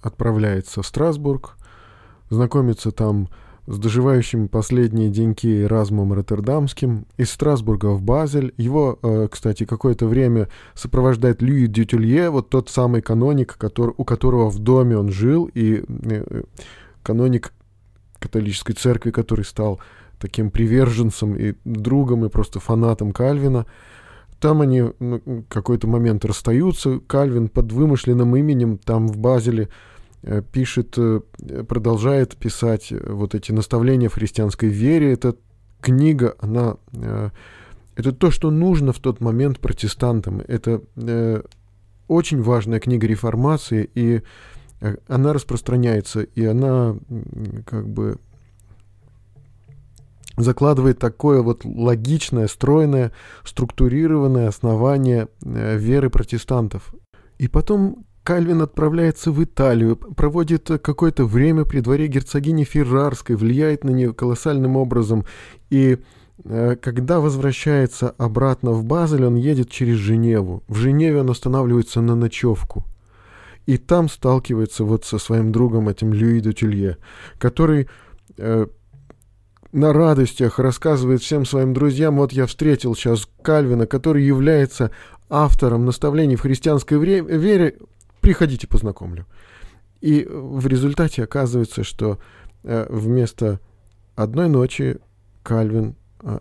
отправляется 0.00 0.82
в 0.82 0.86
Страсбург, 0.86 1.56
знакомится 2.30 2.92
там 2.92 3.28
с 3.68 3.78
доживающим 3.78 4.48
последние 4.48 5.10
деньки 5.10 5.64
Эразмом 5.64 6.14
Роттердамским, 6.14 7.04
из 7.18 7.30
Страсбурга 7.30 7.88
в 7.88 8.00
Базель. 8.00 8.54
Его, 8.56 8.98
э, 9.02 9.28
кстати, 9.30 9.66
какое-то 9.66 10.06
время 10.06 10.48
сопровождает 10.74 11.42
Льюи 11.42 11.66
Дютюлье, 11.66 12.30
вот 12.30 12.48
тот 12.48 12.70
самый 12.70 13.02
каноник, 13.02 13.58
который, 13.58 13.92
у 13.94 14.04
которого 14.04 14.48
в 14.48 14.58
доме 14.58 14.96
он 14.96 15.10
жил, 15.10 15.50
и 15.52 15.84
э, 15.86 16.42
каноник 17.02 17.52
католической 18.18 18.72
церкви, 18.72 19.10
который 19.10 19.44
стал 19.44 19.80
таким 20.18 20.50
приверженцем 20.50 21.36
и 21.36 21.54
другом, 21.66 22.24
и 22.24 22.30
просто 22.30 22.60
фанатом 22.60 23.12
Кальвина. 23.12 23.66
Там 24.40 24.62
они 24.62 24.84
ну, 24.98 25.44
какой-то 25.48 25.86
момент 25.86 26.24
расстаются. 26.24 27.00
Кальвин 27.00 27.48
под 27.48 27.70
вымышленным 27.72 28.34
именем 28.34 28.78
там 28.78 29.08
в 29.08 29.18
Базеле 29.18 29.68
пишет, 30.52 30.94
э, 30.98 31.20
продолжает 31.68 32.36
писать 32.36 32.92
вот 32.92 33.34
эти 33.34 33.52
наставления 33.52 34.08
в 34.08 34.14
христианской 34.14 34.68
вере. 34.68 35.12
Эта 35.12 35.36
книга, 35.80 36.34
она... 36.40 36.76
Э, 36.92 37.30
это 37.96 38.12
то, 38.12 38.30
что 38.30 38.50
нужно 38.50 38.92
в 38.92 39.00
тот 39.00 39.20
момент 39.20 39.58
протестантам. 39.58 40.40
Это 40.46 40.82
очень 42.06 42.42
важная 42.42 42.78
книга 42.78 43.08
реформации, 43.08 43.90
и 43.92 44.22
она 45.08 45.32
распространяется, 45.32 46.20
и 46.22 46.44
она 46.44 46.96
как 47.66 47.88
бы 47.88 48.18
закладывает 50.38 50.98
такое 50.98 51.42
вот 51.42 51.64
логичное, 51.64 52.46
стройное, 52.46 53.12
структурированное 53.44 54.48
основание 54.48 55.28
э, 55.44 55.76
веры 55.76 56.10
протестантов. 56.10 56.94
И 57.38 57.48
потом 57.48 58.06
Кальвин 58.28 58.60
отправляется 58.60 59.32
в 59.32 59.42
Италию, 59.42 59.96
проводит 59.96 60.68
какое-то 60.82 61.24
время 61.24 61.64
при 61.64 61.80
дворе 61.80 62.08
герцогини 62.08 62.64
Феррарской, 62.64 63.36
влияет 63.36 63.84
на 63.84 63.88
нее 63.88 64.12
колоссальным 64.12 64.76
образом. 64.76 65.24
И 65.70 65.96
э, 66.44 66.76
когда 66.76 67.20
возвращается 67.20 68.10
обратно 68.18 68.72
в 68.72 68.84
Базель, 68.84 69.24
он 69.24 69.36
едет 69.36 69.70
через 69.70 69.96
Женеву. 69.96 70.62
В 70.68 70.74
Женеве 70.76 71.20
он 71.20 71.30
останавливается 71.30 72.02
на 72.02 72.14
ночевку. 72.16 72.84
И 73.64 73.78
там 73.78 74.10
сталкивается 74.10 74.84
вот 74.84 75.06
со 75.06 75.16
своим 75.16 75.50
другом, 75.50 75.88
этим 75.88 76.12
Люи 76.12 76.40
де 76.40 76.52
Тюлье, 76.52 76.98
который 77.38 77.88
э, 78.36 78.66
на 79.72 79.92
радостях 79.94 80.58
рассказывает 80.58 81.22
всем 81.22 81.46
своим 81.46 81.72
друзьям, 81.72 82.18
вот 82.18 82.32
я 82.32 82.44
встретил 82.44 82.94
сейчас 82.94 83.26
Кальвина, 83.40 83.86
который 83.86 84.22
является 84.22 84.90
автором 85.30 85.86
наставлений 85.86 86.36
в 86.36 86.42
христианской 86.42 86.98
вере, 86.98 87.78
приходите 88.28 88.66
познакомлю. 88.66 89.24
И 90.02 90.28
в 90.30 90.66
результате 90.66 91.24
оказывается, 91.24 91.82
что 91.82 92.18
э, 92.62 92.86
вместо 92.90 93.58
одной 94.16 94.50
ночи 94.50 94.98
Кальвин 95.42 95.96
э, 96.20 96.40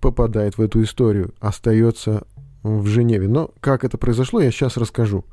попадает 0.00 0.56
в 0.56 0.62
эту 0.62 0.82
историю, 0.82 1.34
остается 1.40 2.26
в 2.62 2.86
Женеве. 2.86 3.28
Но 3.28 3.50
как 3.60 3.84
это 3.84 3.98
произошло, 3.98 4.40
я 4.40 4.50
сейчас 4.50 4.78
расскажу. 4.78 5.26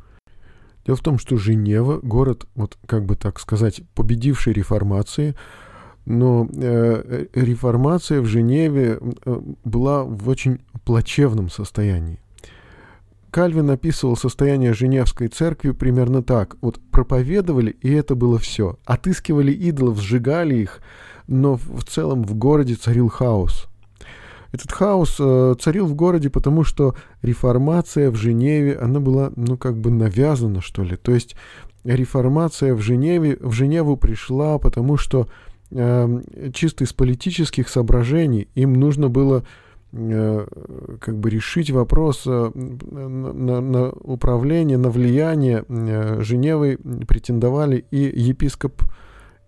Дело 0.85 0.97
в 0.97 1.01
том, 1.01 1.17
что 1.17 1.37
Женева, 1.37 2.01
город, 2.03 2.47
вот 2.55 2.77
как 2.85 3.05
бы 3.05 3.15
так 3.15 3.39
сказать, 3.39 3.81
победивший 3.95 4.51
реформации, 4.51 5.35
но 6.03 6.49
э, 6.53 7.27
реформация 7.33 8.19
в 8.19 8.25
Женеве 8.25 8.99
э, 8.99 9.41
была 9.63 10.03
в 10.03 10.27
очень 10.27 10.59
плачевном 10.83 11.49
состоянии. 11.49 12.19
Кальвин 13.31 13.69
описывал 13.69 14.17
состояние 14.17 14.73
Женевской 14.73 15.29
церкви 15.29 15.71
примерно 15.71 16.21
так. 16.21 16.57
Вот 16.61 16.79
проповедовали, 16.91 17.71
и 17.71 17.91
это 17.91 18.13
было 18.13 18.37
все. 18.37 18.77
Отыскивали 18.85 19.51
идолов, 19.51 19.99
сжигали 19.99 20.55
их, 20.55 20.81
но 21.27 21.55
в 21.55 21.83
целом 21.85 22.23
в 22.23 22.35
городе 22.35 22.75
царил 22.75 23.07
хаос. 23.07 23.67
Этот 24.51 24.73
хаос 24.73 25.15
э, 25.17 25.55
царил 25.61 25.85
в 25.85 25.95
городе, 25.95 26.29
потому 26.29 26.65
что 26.65 26.93
реформация 27.21 28.11
в 28.11 28.15
Женеве, 28.15 28.77
она 28.77 28.99
была, 28.99 29.31
ну, 29.37 29.57
как 29.57 29.77
бы 29.77 29.89
навязана, 29.91 30.61
что 30.61 30.83
ли. 30.83 30.97
То 30.97 31.13
есть 31.13 31.37
реформация 31.85 32.75
в 32.75 32.81
Женеве, 32.81 33.37
в 33.39 33.53
Женеву 33.53 33.95
пришла, 33.95 34.59
потому 34.59 34.97
что 34.97 35.29
Эм, 35.73 36.21
чисто 36.53 36.83
из 36.83 36.91
политических 36.91 37.69
соображений 37.69 38.49
им 38.55 38.73
нужно 38.73 39.07
было 39.07 39.37
э, 39.37 39.43
как 39.91 41.17
бы 41.17 41.29
решить 41.29 41.69
вопрос 41.69 42.23
э, 42.25 42.51
на, 42.55 43.59
на 43.59 43.89
управление, 43.89 44.77
на 44.77 44.89
влияние 44.89 45.65
э, 45.67 46.21
Женевы 46.21 46.77
претендовали 47.07 47.85
и 47.91 47.97
епископ, 47.97 48.83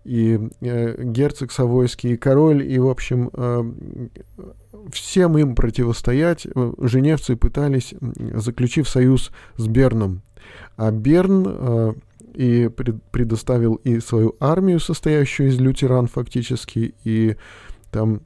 и 0.04 0.38
герцог 0.60 1.50
Савойский, 1.50 2.12
и 2.12 2.16
король, 2.18 2.62
и, 2.62 2.78
в 2.78 2.88
общем, 2.90 3.30
всем 4.92 5.38
им 5.38 5.54
противостоять 5.54 6.46
женевцы 6.78 7.36
пытались, 7.36 7.94
заключив 8.34 8.86
союз 8.86 9.32
с 9.56 9.66
Берном. 9.66 10.20
А 10.76 10.90
Берн 10.90 11.94
и 12.34 12.68
пред, 12.68 13.02
предоставил 13.04 13.76
и 13.76 13.98
свою 14.00 14.36
армию, 14.40 14.78
состоящую 14.78 15.48
из 15.48 15.58
лютеран 15.58 16.06
фактически, 16.06 16.94
и 17.04 17.36
там 17.90 18.20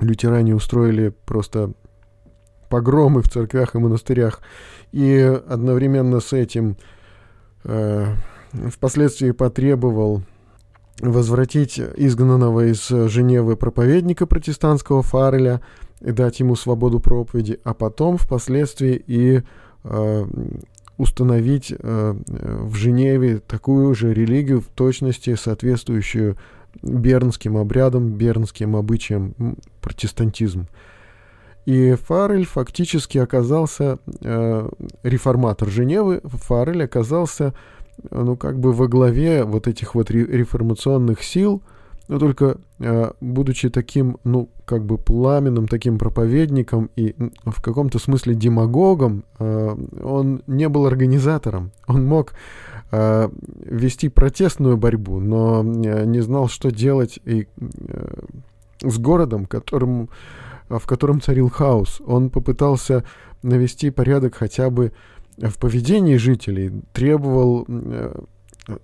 лютеране 0.00 0.54
устроили 0.54 1.14
просто 1.24 1.72
погромы 2.68 3.22
в 3.22 3.28
церквях 3.28 3.74
и 3.74 3.78
монастырях. 3.78 4.40
И 4.92 5.18
одновременно 5.48 6.20
с 6.20 6.32
этим 6.32 6.76
э, 7.64 8.06
впоследствии 8.70 9.30
потребовал 9.30 10.22
возвратить 11.00 11.78
изгнанного 11.78 12.70
из 12.72 12.88
Женевы 12.88 13.56
проповедника 13.56 14.26
протестантского 14.26 15.02
Фареля 15.02 15.60
и 16.00 16.10
дать 16.10 16.40
ему 16.40 16.56
свободу 16.56 17.00
проповеди, 17.00 17.60
а 17.64 17.74
потом 17.74 18.16
впоследствии 18.16 19.02
и 19.06 19.42
э, 19.84 20.26
установить 20.96 21.72
э, 21.76 22.14
в 22.26 22.74
Женеве 22.74 23.38
такую 23.38 23.94
же 23.94 24.14
религию 24.14 24.60
в 24.60 24.66
точности 24.68 25.34
соответствующую 25.34 26.36
бернским 26.82 27.56
обрядам, 27.56 28.10
бернским 28.10 28.76
обычаям 28.76 29.34
протестантизм. 29.80 30.68
И 31.66 31.94
Фарель 31.94 32.46
фактически 32.46 33.18
оказался, 33.18 33.98
э, 34.22 34.68
реформатор 35.02 35.68
Женевы, 35.68 36.20
Фарель 36.24 36.84
оказался, 36.84 37.54
ну, 38.10 38.36
как 38.36 38.60
бы 38.60 38.72
во 38.72 38.86
главе 38.86 39.42
вот 39.44 39.66
этих 39.66 39.96
вот 39.96 40.10
реформационных 40.10 41.24
сил, 41.24 41.62
но 42.08 42.20
только 42.20 42.58
э, 42.78 43.10
будучи 43.20 43.68
таким, 43.68 44.18
ну, 44.22 44.48
как 44.64 44.84
бы 44.84 44.96
пламенным 44.96 45.66
таким 45.66 45.98
проповедником 45.98 46.90
и 46.94 47.16
в 47.44 47.60
каком-то 47.60 47.98
смысле 47.98 48.34
демагогом, 48.34 49.24
э, 49.40 49.76
он 50.04 50.42
не 50.46 50.68
был 50.68 50.86
организатором. 50.86 51.72
Он 51.88 52.06
мог 52.06 52.34
э, 52.90 53.28
вести 53.64 54.08
протестную 54.08 54.76
борьбу, 54.76 55.20
но 55.20 55.60
э, 55.60 56.04
не 56.04 56.20
знал, 56.20 56.48
что 56.48 56.70
делать 56.70 57.18
и 57.24 57.46
э, 57.56 58.20
с 58.82 58.98
городом, 58.98 59.46
которым, 59.46 60.10
в 60.68 60.86
котором 60.86 61.20
царил 61.20 61.48
хаос. 61.48 62.00
Он 62.06 62.30
попытался 62.30 63.04
навести 63.42 63.90
порядок 63.90 64.34
хотя 64.34 64.70
бы 64.70 64.92
в 65.36 65.58
поведении 65.58 66.16
жителей, 66.16 66.82
требовал 66.92 67.66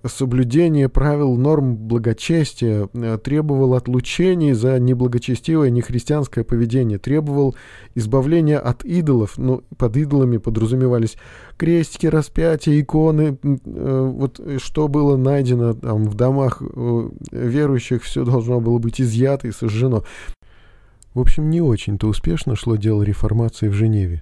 соблюдение 0.05 0.87
правил 0.87 1.35
норм 1.35 1.75
благочестия, 1.75 2.87
э, 2.93 3.17
требовал 3.21 3.73
отлучений 3.73 4.53
за 4.53 4.79
неблагочестивое 4.79 5.69
нехристианское 5.69 6.43
поведение, 6.43 6.99
требовал 6.99 7.55
избавления 7.95 8.59
от 8.59 8.85
идолов, 8.85 9.37
ну, 9.37 9.63
под 9.77 9.97
идолами 9.97 10.37
подразумевались 10.37 11.17
крестики, 11.57 12.07
распятия, 12.07 12.79
иконы, 12.79 13.37
э, 13.43 14.11
вот 14.13 14.39
что 14.57 14.87
было 14.87 15.17
найдено 15.17 15.73
там 15.73 16.05
в 16.05 16.15
домах 16.15 16.61
э, 16.61 17.09
верующих, 17.31 18.03
все 18.03 18.23
должно 18.23 18.61
было 18.61 18.77
быть 18.77 19.01
изъято 19.01 19.47
и 19.47 19.51
сожжено. 19.51 20.03
В 21.13 21.19
общем, 21.19 21.49
не 21.49 21.61
очень-то 21.61 22.07
успешно 22.07 22.55
шло 22.55 22.75
дело 22.75 23.03
реформации 23.03 23.67
в 23.67 23.73
Женеве. 23.73 24.21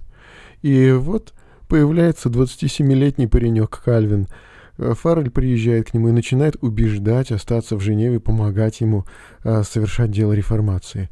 И 0.62 0.92
вот 0.92 1.34
появляется 1.70 2.30
27-летний 2.30 3.28
паренек 3.28 3.82
Кальвин– 3.84 4.28
Э, 4.38 4.51
Фаррель 4.82 5.30
приезжает 5.30 5.90
к 5.90 5.94
нему 5.94 6.10
и 6.10 6.14
начинает 6.14 6.58
убеждать 6.62 7.32
остаться 7.32 7.76
в 7.76 7.82
Женеве, 7.82 8.20
помогать 8.20 8.82
ему 8.82 9.06
э, 9.44 9.64
совершать 9.64 10.12
дело 10.12 10.34
реформации. 10.34 11.10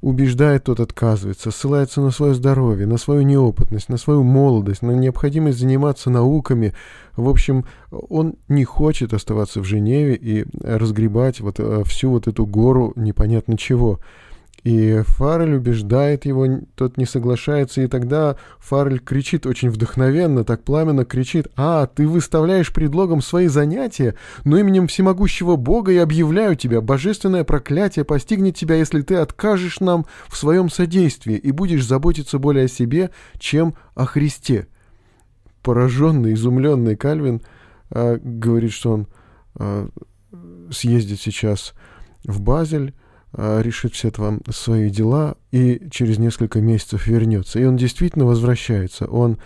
Убеждает, 0.00 0.64
тот 0.64 0.80
отказывается, 0.80 1.50
ссылается 1.50 2.00
на 2.00 2.10
свое 2.10 2.32
здоровье, 2.32 2.86
на 2.86 2.96
свою 2.96 3.20
неопытность, 3.20 3.90
на 3.90 3.98
свою 3.98 4.22
молодость, 4.22 4.80
на 4.80 4.92
необходимость 4.92 5.58
заниматься 5.58 6.08
науками. 6.08 6.72
В 7.16 7.28
общем, 7.28 7.66
он 7.90 8.36
не 8.48 8.64
хочет 8.64 9.12
оставаться 9.12 9.60
в 9.60 9.64
Женеве 9.64 10.14
и 10.14 10.46
разгребать 10.62 11.40
вот 11.40 11.60
э, 11.60 11.82
всю 11.84 12.10
вот 12.10 12.28
эту 12.28 12.46
гору 12.46 12.94
непонятно 12.96 13.58
чего. 13.58 14.00
И 14.62 15.00
Фаррель 15.06 15.54
убеждает 15.54 16.26
его, 16.26 16.46
тот 16.74 16.98
не 16.98 17.06
соглашается, 17.06 17.80
и 17.80 17.86
тогда 17.86 18.36
Фаррель 18.58 18.98
кричит 18.98 19.46
очень 19.46 19.70
вдохновенно, 19.70 20.44
так 20.44 20.64
пламенно 20.64 21.06
кричит, 21.06 21.48
«А, 21.56 21.86
ты 21.86 22.06
выставляешь 22.06 22.72
предлогом 22.72 23.22
свои 23.22 23.46
занятия, 23.46 24.16
но 24.44 24.58
именем 24.58 24.86
всемогущего 24.86 25.56
Бога 25.56 25.92
я 25.92 26.02
объявляю 26.02 26.56
тебя, 26.56 26.82
божественное 26.82 27.44
проклятие 27.44 28.04
постигнет 28.04 28.54
тебя, 28.54 28.74
если 28.74 29.00
ты 29.00 29.14
откажешь 29.16 29.80
нам 29.80 30.04
в 30.28 30.36
своем 30.36 30.68
содействии 30.68 31.36
и 31.36 31.52
будешь 31.52 31.86
заботиться 31.86 32.38
более 32.38 32.66
о 32.66 32.68
себе, 32.68 33.10
чем 33.38 33.74
о 33.94 34.04
Христе». 34.04 34.66
Пораженный, 35.62 36.34
изумленный 36.34 36.96
Кальвин 36.96 37.40
э, 37.90 38.18
говорит, 38.22 38.72
что 38.72 38.92
он 38.92 39.06
э, 39.58 39.88
съездит 40.70 41.20
сейчас 41.20 41.74
в 42.24 42.40
Базель, 42.40 42.94
решит 43.36 43.94
все 43.94 44.10
там 44.10 44.40
свои 44.50 44.90
дела 44.90 45.36
и 45.52 45.80
через 45.90 46.18
несколько 46.18 46.60
месяцев 46.60 47.06
вернется. 47.06 47.60
И 47.60 47.64
он 47.64 47.76
действительно 47.76 48.24
возвращается. 48.24 49.06
Он 49.06 49.38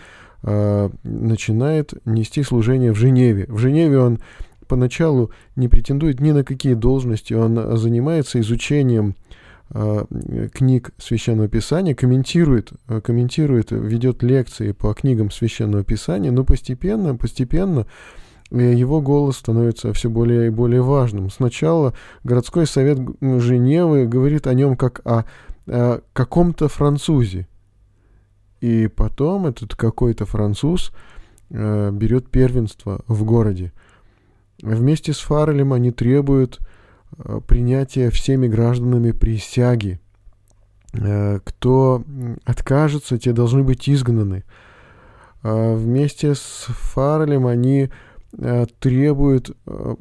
э, 0.42 0.90
начинает 1.02 1.92
нести 2.06 2.42
служение 2.42 2.92
в 2.92 2.96
Женеве. 2.96 3.46
В 3.48 3.58
Женеве 3.58 3.98
он 3.98 4.20
поначалу 4.66 5.30
не 5.56 5.68
претендует 5.68 6.20
ни 6.20 6.32
на 6.32 6.44
какие 6.44 6.74
должности, 6.74 7.34
он 7.34 7.76
занимается 7.76 8.40
изучением 8.40 9.14
э, 9.70 10.04
книг 10.52 10.90
Священного 10.98 11.48
Писания, 11.48 11.94
комментирует, 11.94 12.72
комментирует, 13.02 13.70
ведет 13.70 14.22
лекции 14.22 14.72
по 14.72 14.94
книгам 14.94 15.30
Священного 15.30 15.84
Писания, 15.84 16.32
но 16.32 16.44
постепенно, 16.44 17.14
постепенно 17.14 17.86
его 18.60 19.00
голос 19.00 19.38
становится 19.38 19.92
все 19.92 20.08
более 20.08 20.46
и 20.46 20.50
более 20.50 20.82
важным. 20.82 21.30
Сначала 21.30 21.94
городской 22.22 22.66
совет 22.66 22.98
Женевы 23.20 24.06
говорит 24.06 24.46
о 24.46 24.54
нем 24.54 24.76
как 24.76 25.00
о, 25.04 25.24
о 25.66 26.00
каком-то 26.12 26.68
французе. 26.68 27.48
И 28.60 28.88
потом 28.88 29.46
этот 29.46 29.74
какой-то 29.74 30.24
француз 30.24 30.92
э, 31.50 31.90
берет 31.92 32.30
первенство 32.30 33.02
в 33.06 33.24
городе. 33.24 33.72
Вместе 34.62 35.12
с 35.12 35.18
Фаррелем 35.18 35.72
они 35.72 35.90
требуют 35.90 36.60
э, 37.18 37.40
принятия 37.46 38.10
всеми 38.10 38.46
гражданами 38.46 39.10
присяги. 39.10 40.00
Э, 40.94 41.40
кто 41.44 42.04
откажется, 42.44 43.18
те 43.18 43.32
должны 43.32 43.64
быть 43.64 43.88
изгнаны. 43.88 44.44
Э, 45.42 45.74
вместе 45.74 46.34
с 46.34 46.66
Фаррелем 46.68 47.46
они 47.46 47.86
Э, 47.86 48.13
требует 48.80 49.50
э, 49.66 49.94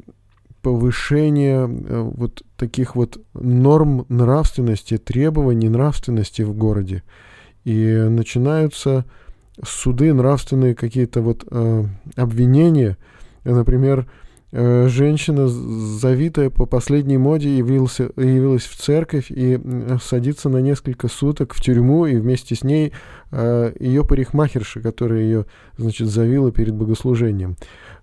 повышения 0.61 1.67
э, 1.67 2.01
вот 2.01 2.43
таких 2.57 2.95
вот 2.95 3.17
норм 3.33 4.05
нравственности, 4.09 4.97
требований 4.97 5.69
нравственности 5.69 6.41
в 6.41 6.53
городе. 6.55 7.03
И 7.63 7.85
начинаются 8.09 9.05
суды, 9.63 10.13
нравственные 10.13 10.73
какие-то 10.73 11.21
вот 11.21 11.45
э, 11.49 11.83
обвинения. 12.15 12.97
Например, 13.43 13.99
э, 13.99 14.22
женщина, 14.53 15.47
завитая 15.47 16.51
по 16.51 16.67
последней 16.67 17.17
моде, 17.17 17.57
явился, 17.57 18.11
явилась 18.15 18.63
в 18.63 18.75
церковь 18.77 19.31
и 19.31 19.59
садится 20.01 20.47
на 20.49 20.57
несколько 20.57 21.07
суток 21.07 21.55
в 21.55 21.61
тюрьму, 21.61 22.05
и 22.05 22.15
вместе 22.15 22.55
с 22.55 22.63
ней 22.63 22.93
э, 23.31 23.73
ее 23.79 24.05
парикмахерша, 24.05 24.81
которая 24.81 25.21
ее, 25.21 25.45
значит, 25.77 26.07
завила 26.07 26.51
перед 26.51 26.75
богослужением. 26.75 27.55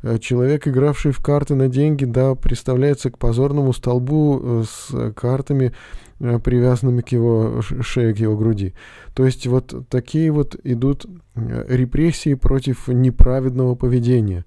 Э, 0.03 0.19
человек, 0.19 0.67
игравший 0.67 1.13
в 1.13 1.21
карты 1.21 1.55
на 1.55 1.69
деньги, 1.69 2.05
да, 2.05 2.35
представляется 2.35 3.11
к 3.11 3.19
позорному 3.19 3.73
столбу 3.73 4.41
э, 4.43 4.65
с 4.69 5.13
картами, 5.13 5.73
э, 6.21 6.39
привязанными 6.39 7.03
к 7.03 7.09
его 7.11 7.61
шее, 7.63 8.15
к 8.15 8.19
его 8.19 8.37
груди. 8.37 8.75
То 9.15 9.25
есть 9.25 9.47
вот 9.47 9.75
такие 9.89 10.31
вот 10.31 10.57
идут 10.65 11.07
репрессии 11.35 12.35
против 12.35 12.89
неправедного 12.89 13.75
поведения. 13.75 14.45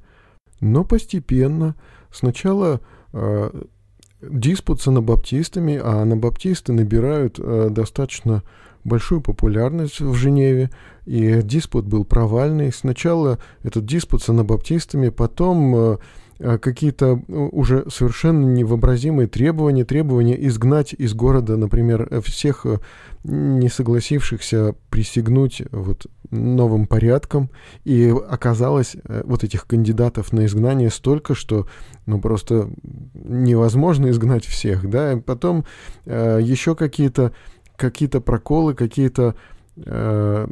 Но 0.63 0.85
постепенно 0.85 1.75
сначала 2.09 2.79
э, 3.11 3.49
диспут 4.21 4.81
с 4.81 4.87
анабаптистами, 4.87 5.75
а 5.75 6.03
анабаптисты 6.03 6.71
набирают 6.71 7.37
э, 7.37 7.67
достаточно 7.69 8.43
большую 8.85 9.19
популярность 9.19 9.99
в 9.99 10.13
Женеве, 10.13 10.69
и 11.05 11.41
диспут 11.41 11.85
был 11.85 12.05
провальный. 12.05 12.71
Сначала 12.71 13.39
этот 13.63 13.85
диспут 13.85 14.23
с 14.23 14.29
анабаптистами, 14.29 15.09
потом 15.09 15.75
э, 15.75 15.97
э 16.39 16.57
какие-то 16.59 17.21
э, 17.27 17.33
уже 17.33 17.83
совершенно 17.89 18.45
невообразимые 18.45 19.27
требования, 19.27 19.83
требования 19.83 20.47
изгнать 20.47 20.93
из 20.93 21.13
города, 21.13 21.57
например, 21.57 22.21
всех 22.21 22.65
э, 22.65 22.79
не 23.25 23.67
согласившихся 23.67 24.75
присягнуть 24.89 25.61
вот 25.71 26.07
новым 26.33 26.87
порядком, 26.87 27.49
и 27.83 28.13
оказалось 28.29 28.95
вот 29.23 29.43
этих 29.43 29.67
кандидатов 29.67 30.33
на 30.33 30.45
изгнание 30.45 30.89
столько, 30.89 31.35
что 31.35 31.67
ну 32.05 32.19
просто 32.19 32.69
невозможно 33.13 34.09
изгнать 34.09 34.45
всех, 34.45 34.89
да, 34.89 35.13
и 35.13 35.19
потом 35.19 35.65
э, 36.05 36.39
еще 36.41 36.75
какие-то 36.75 37.33
какие-то 37.75 38.21
проколы, 38.21 38.75
какие-то 38.75 39.35
э, 39.77 40.47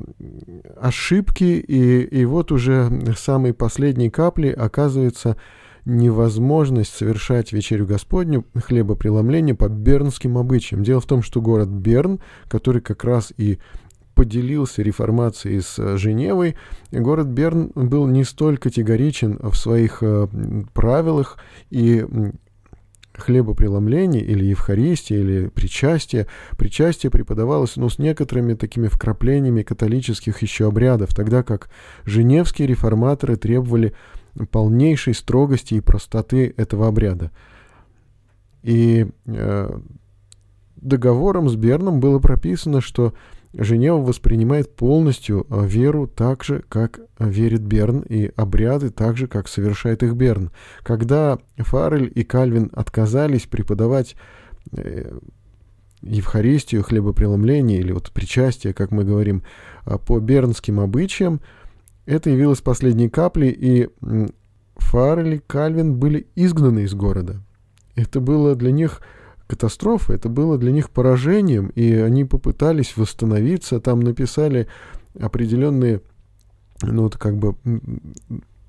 ошибки, 0.79 1.43
и, 1.43 2.01
и 2.01 2.25
вот 2.25 2.51
уже 2.51 2.89
самой 3.17 3.53
последней 3.53 4.09
каплей 4.09 4.51
оказывается 4.51 5.37
невозможность 5.85 6.95
совершать 6.95 7.53
вечерю 7.53 7.87
Господню, 7.87 8.45
хлебопреломление 8.55 9.55
по 9.55 9.67
бернским 9.67 10.37
обычаям. 10.37 10.83
Дело 10.83 11.01
в 11.01 11.05
том, 11.05 11.23
что 11.23 11.41
город 11.41 11.69
Берн, 11.69 12.19
который 12.47 12.81
как 12.81 13.03
раз 13.03 13.33
и 13.37 13.59
поделился 14.21 14.83
реформацией 14.83 15.61
с 15.61 15.97
Женевой, 15.97 16.55
город 16.91 17.25
Берн 17.25 17.71
был 17.73 18.05
не 18.05 18.23
столь 18.23 18.59
категоричен 18.59 19.39
в 19.41 19.55
своих 19.55 20.03
э, 20.03 20.27
правилах 20.75 21.39
и 21.71 22.05
хлебопреломление 23.15 24.23
или 24.23 24.45
Евхаристия, 24.45 25.17
или 25.17 25.47
причастие. 25.47 26.27
Причастие 26.55 27.09
преподавалось 27.09 27.77
ну, 27.77 27.89
с 27.89 27.97
некоторыми 27.97 28.53
такими 28.53 28.89
вкраплениями 28.89 29.63
католических 29.63 30.39
еще 30.43 30.67
обрядов, 30.67 31.15
тогда 31.15 31.41
как 31.41 31.71
женевские 32.05 32.67
реформаторы 32.67 33.37
требовали 33.37 33.95
полнейшей 34.51 35.15
строгости 35.15 35.73
и 35.73 35.81
простоты 35.81 36.53
этого 36.57 36.87
обряда. 36.87 37.31
И 38.61 39.07
э, 39.25 39.79
договором 40.75 41.49
с 41.49 41.55
Берном 41.55 41.99
было 41.99 42.19
прописано, 42.19 42.81
что 42.81 43.15
Женева 43.53 43.97
воспринимает 43.97 44.75
полностью 44.75 45.45
э, 45.49 45.65
веру 45.65 46.07
так 46.07 46.43
же, 46.43 46.63
как 46.69 47.01
верит 47.19 47.61
Берн, 47.61 47.99
и 47.99 48.31
обряды 48.35 48.89
так 48.89 49.17
же, 49.17 49.27
как 49.27 49.47
совершает 49.47 50.03
их 50.03 50.15
Берн. 50.15 50.51
Когда 50.83 51.39
Фарель 51.57 52.11
и 52.13 52.23
Кальвин 52.23 52.71
отказались 52.73 53.47
преподавать 53.47 54.15
Евхаристию, 56.01 56.83
хлебопреломление 56.83 57.79
или 57.79 57.91
вот 57.91 58.11
причастие, 58.11 58.73
как 58.73 58.91
мы 58.91 59.03
говорим, 59.03 59.43
по 60.07 60.19
бернским 60.19 60.79
обычаям, 60.79 61.41
это 62.05 62.29
явилось 62.29 62.61
последней 62.61 63.09
каплей, 63.09 63.49
и 63.49 63.89
Фаррель 64.77 65.35
и 65.35 65.39
Кальвин 65.39 65.95
были 65.95 66.27
изгнаны 66.35 66.83
из 66.83 66.93
города. 66.93 67.41
Это 67.95 68.19
было 68.19 68.55
для 68.55 68.71
них 68.71 69.01
катастрофа, 69.51 70.13
это 70.13 70.29
было 70.29 70.57
для 70.57 70.71
них 70.71 70.89
поражением, 70.89 71.67
и 71.75 71.93
они 71.93 72.23
попытались 72.23 72.95
восстановиться, 72.95 73.81
там 73.81 73.99
написали 73.99 74.67
определенные, 75.19 75.99
ну, 76.81 77.03
вот 77.03 77.17
как 77.17 77.35
бы 77.35 77.55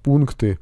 пункты, 0.02 0.58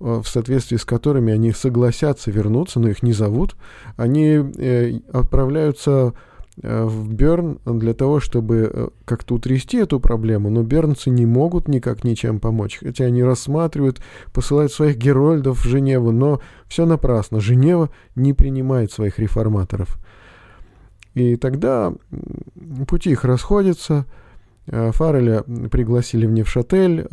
э, 0.00 0.20
в 0.22 0.28
соответствии 0.28 0.76
с 0.76 0.84
которыми 0.84 1.32
они 1.32 1.50
согласятся 1.50 2.30
вернуться, 2.30 2.78
но 2.78 2.88
их 2.88 3.02
не 3.02 3.12
зовут, 3.12 3.56
они 3.96 4.28
э, 4.28 5.00
отправляются 5.12 6.14
в 6.62 7.12
Берн 7.12 7.58
для 7.64 7.94
того, 7.94 8.20
чтобы 8.20 8.70
э, 8.72 8.88
как-то 9.04 9.34
утрясти 9.34 9.78
эту 9.78 9.98
проблему, 9.98 10.50
но 10.50 10.62
бернцы 10.62 11.10
не 11.10 11.26
могут 11.26 11.66
никак 11.66 12.04
ничем 12.04 12.38
помочь. 12.38 12.78
Хотя 12.80 13.06
они 13.06 13.24
рассматривают, 13.24 14.00
посылают 14.32 14.72
своих 14.72 14.96
герольдов 14.96 15.58
в 15.58 15.68
Женеву, 15.68 16.12
но 16.12 16.40
все 16.68 16.86
напрасно. 16.86 17.40
Женева 17.40 17.90
не 18.14 18.34
принимает 18.34 18.92
своих 18.92 19.18
реформаторов. 19.18 19.98
И 21.14 21.36
тогда 21.36 21.92
пути 22.86 23.10
их 23.10 23.24
расходятся. 23.24 24.06
Э, 24.66 24.92
Фареля 24.92 25.42
пригласили 25.42 26.26
в 26.26 26.30
Невшатель. 26.30 27.08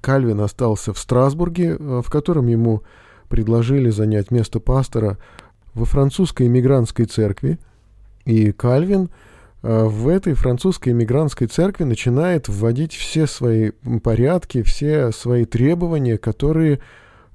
Кальвин 0.00 0.40
остался 0.40 0.92
в 0.92 0.98
Страсбурге, 0.98 1.76
в 1.78 2.10
котором 2.10 2.48
ему 2.48 2.82
предложили 3.28 3.90
занять 3.90 4.30
место 4.30 4.58
пастора 4.58 5.18
во 5.74 5.84
французской 5.84 6.46
иммигрантской 6.46 7.06
церкви, 7.06 7.58
и 8.24 8.52
Кальвин 8.52 9.10
э, 9.62 9.84
в 9.84 10.08
этой 10.08 10.34
французской 10.34 10.90
иммигрантской 10.90 11.46
церкви 11.46 11.84
начинает 11.84 12.48
вводить 12.48 12.94
все 12.94 13.26
свои 13.26 13.72
порядки, 14.02 14.62
все 14.62 15.12
свои 15.12 15.44
требования, 15.44 16.16
которые 16.16 16.80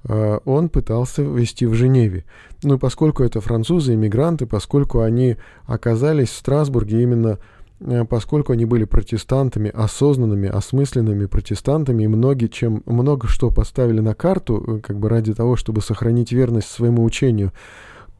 э, 0.04 0.38
он 0.44 0.68
пытался 0.68 1.22
ввести 1.22 1.66
в 1.66 1.74
Женеве. 1.74 2.24
Ну, 2.62 2.78
поскольку 2.78 3.22
это 3.22 3.40
французы, 3.40 3.94
иммигранты, 3.94 4.46
поскольку 4.46 5.00
они 5.00 5.36
оказались 5.66 6.30
в 6.30 6.36
Страсбурге 6.36 7.02
именно 7.02 7.38
э, 7.80 8.04
поскольку 8.04 8.52
они 8.52 8.64
были 8.64 8.84
протестантами, 8.84 9.70
осознанными, 9.70 10.48
осмысленными 10.48 11.26
протестантами, 11.26 12.04
и 12.04 12.08
многие, 12.08 12.48
чем, 12.48 12.82
много 12.86 13.28
что 13.28 13.50
поставили 13.50 14.00
на 14.00 14.14
карту, 14.14 14.80
как 14.82 14.98
бы 14.98 15.08
ради 15.08 15.34
того, 15.34 15.56
чтобы 15.56 15.82
сохранить 15.82 16.32
верность 16.32 16.68
своему 16.68 17.04
учению, 17.04 17.52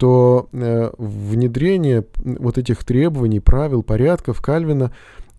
то 0.00 0.48
э, 0.52 0.90
внедрение 0.96 2.06
вот 2.24 2.56
этих 2.56 2.84
требований, 2.84 3.38
правил, 3.38 3.82
порядков 3.82 4.40
Кальвина 4.40 4.92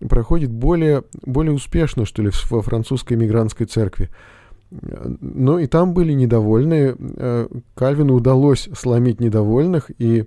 проходит 0.08 0.52
более, 0.52 1.02
более 1.26 1.52
успешно, 1.52 2.04
что 2.04 2.22
ли, 2.22 2.30
во 2.48 2.62
французской 2.62 3.14
мигрантской 3.14 3.66
церкви. 3.66 4.08
Но 4.70 5.58
и 5.58 5.66
там 5.66 5.94
были 5.94 6.12
недовольные. 6.12 6.96
Э, 6.96 7.48
Кальвину 7.74 8.14
удалось 8.14 8.68
сломить 8.72 9.18
недовольных, 9.18 9.90
и 9.98 10.26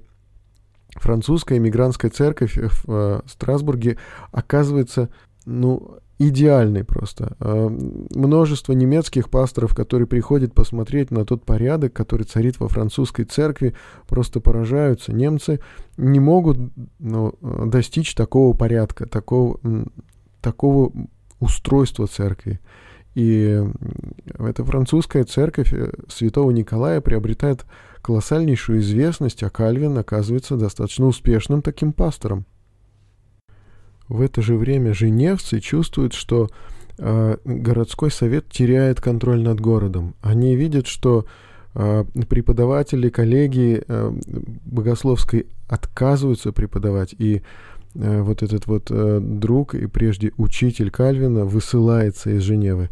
французская 0.97 1.57
мигрантская 1.57 2.11
церковь 2.11 2.57
в 2.57 2.83
э, 2.89 3.21
Страсбурге 3.27 3.95
оказывается, 4.33 5.07
ну, 5.45 5.99
идеальный 6.17 6.83
просто. 6.83 7.35
А, 7.39 7.67
множество 7.69 8.73
немецких 8.73 9.29
пасторов, 9.29 9.75
которые 9.75 10.07
приходят 10.07 10.53
посмотреть 10.53 11.11
на 11.11 11.25
тот 11.25 11.45
порядок, 11.45 11.93
который 11.93 12.23
царит 12.23 12.59
во 12.59 12.67
французской 12.67 13.23
церкви, 13.23 13.75
просто 14.07 14.39
поражаются. 14.39 15.13
Немцы 15.13 15.59
не 15.97 16.19
могут 16.19 16.57
ну, 16.99 17.33
достичь 17.41 18.15
такого 18.15 18.55
порядка, 18.55 19.07
такого, 19.07 19.59
такого 20.41 20.91
устройства 21.39 22.07
церкви. 22.07 22.59
И 23.13 23.63
эта 24.37 24.65
французская 24.65 25.23
церковь 25.23 25.73
э, 25.73 25.89
святого 26.09 26.51
Николая 26.51 26.99
приобретает 26.99 27.65
колоссальнейшую 28.01 28.81
известность, 28.81 29.41
а 29.41 29.49
Кальвин 29.49 29.97
оказывается 29.97 30.57
достаточно 30.57 31.05
успешным 31.05 31.61
таким 31.61 31.93
пастором. 31.93 32.45
В 34.07 34.21
это 34.21 34.41
же 34.41 34.55
время 34.55 34.93
женевцы 34.93 35.59
чувствуют, 35.59 36.13
что 36.13 36.49
э, 36.97 37.37
городской 37.43 38.11
совет 38.11 38.49
теряет 38.49 39.01
контроль 39.01 39.41
над 39.41 39.59
городом. 39.59 40.13
Они 40.21 40.55
видят, 40.55 40.87
что 40.87 41.25
э, 41.73 42.05
преподаватели, 42.29 43.09
коллеги 43.09 43.83
э, 43.87 44.11
богословской 44.65 45.47
отказываются 45.67 46.51
преподавать, 46.51 47.15
и 47.17 47.41
э, 47.95 48.21
вот 48.21 48.43
этот 48.43 48.67
вот 48.67 48.87
э, 48.91 49.19
друг 49.21 49.73
и 49.73 49.87
прежде 49.87 50.31
учитель 50.37 50.91
Кальвина 50.91 51.45
высылается 51.45 52.29
из 52.29 52.43
Женевы. 52.43 52.89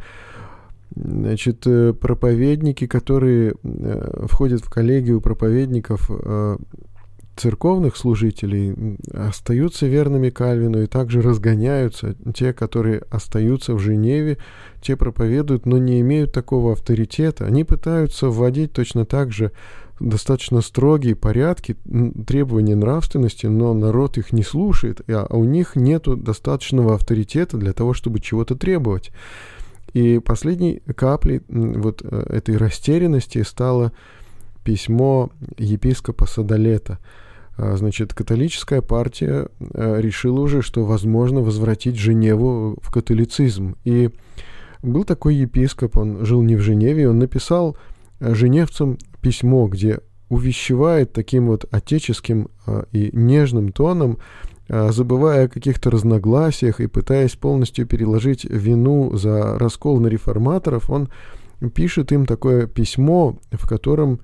Значит, 0.95 1.65
э, 1.65 1.93
проповедники, 1.93 2.87
которые 2.87 3.53
э, 3.63 4.25
входят 4.29 4.61
в 4.61 4.69
коллегию 4.69 5.21
проповедников, 5.21 6.09
э, 6.09 6.57
церковных 7.35 7.97
служителей 7.97 8.97
остаются 9.11 9.87
верными 9.87 10.29
Кальвину 10.29 10.83
и 10.83 10.87
также 10.87 11.21
разгоняются. 11.21 12.15
Те, 12.33 12.53
которые 12.53 13.03
остаются 13.09 13.73
в 13.73 13.79
Женеве, 13.79 14.37
те 14.81 14.95
проповедуют, 14.95 15.65
но 15.65 15.77
не 15.77 16.01
имеют 16.01 16.31
такого 16.31 16.73
авторитета. 16.73 17.45
Они 17.45 17.63
пытаются 17.63 18.29
вводить 18.29 18.73
точно 18.73 19.05
так 19.05 19.31
же 19.31 19.51
достаточно 19.99 20.61
строгие 20.61 21.15
порядки, 21.15 21.77
требования 22.27 22.75
нравственности, 22.75 23.45
но 23.45 23.73
народ 23.73 24.17
их 24.17 24.33
не 24.33 24.43
слушает, 24.43 25.01
а 25.07 25.27
у 25.29 25.43
них 25.43 25.75
нет 25.75 26.03
достаточного 26.23 26.95
авторитета 26.95 27.57
для 27.57 27.73
того, 27.73 27.93
чтобы 27.93 28.19
чего-то 28.19 28.55
требовать. 28.55 29.11
И 29.93 30.19
последней 30.19 30.81
каплей 30.95 31.41
вот 31.47 32.01
э, 32.03 32.25
этой 32.29 32.57
растерянности 32.57 33.43
стало 33.43 33.91
письмо 34.63 35.29
епископа 35.57 36.25
Садолета– 36.25 36.99
а, 37.07 37.22
значит, 37.57 38.13
католическая 38.13 38.81
партия 38.81 39.47
а, 39.59 39.99
решила 39.99 40.39
уже, 40.41 40.61
что 40.61 40.83
возможно 40.83 41.41
возвратить 41.41 41.97
Женеву 41.97 42.77
в 42.81 42.91
католицизм. 42.91 43.75
И 43.83 44.09
был 44.81 45.03
такой 45.03 45.35
епископ, 45.35 45.97
он 45.97 46.25
жил 46.25 46.41
не 46.41 46.55
в 46.55 46.61
Женеве, 46.61 47.09
он 47.09 47.19
написал 47.19 47.77
а, 48.19 48.33
женевцам 48.33 48.97
письмо, 49.21 49.67
где 49.67 49.99
увещевает 50.29 51.13
таким 51.13 51.45
вот 51.47 51.65
отеческим 51.69 52.49
и 52.91 53.11
нежным 53.13 53.71
тоном, 53.71 54.17
забывая 54.67 55.45
о 55.45 55.47
каких-то 55.47 55.91
разногласиях 55.91 56.79
и 56.79 56.87
пытаясь 56.87 57.35
полностью 57.35 57.85
переложить 57.85 58.43
вину 58.43 59.15
за 59.15 59.59
раскол 59.59 59.99
на 59.99 60.07
реформаторов, 60.07 60.89
он 60.89 61.09
пишет 61.75 62.11
им 62.11 62.25
такое 62.25 62.65
письмо, 62.65 63.37
в 63.51 63.69
котором 63.69 64.21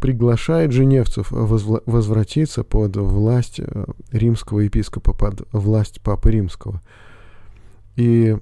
приглашает 0.00 0.72
женевцев 0.72 1.28
возвратиться 1.30 2.64
под 2.64 2.96
власть 2.96 3.60
э, 3.60 3.84
римского 4.12 4.60
епископа, 4.60 5.12
под 5.12 5.42
власть 5.52 6.00
Папы 6.00 6.30
Римского. 6.30 6.80
И, 7.96 8.36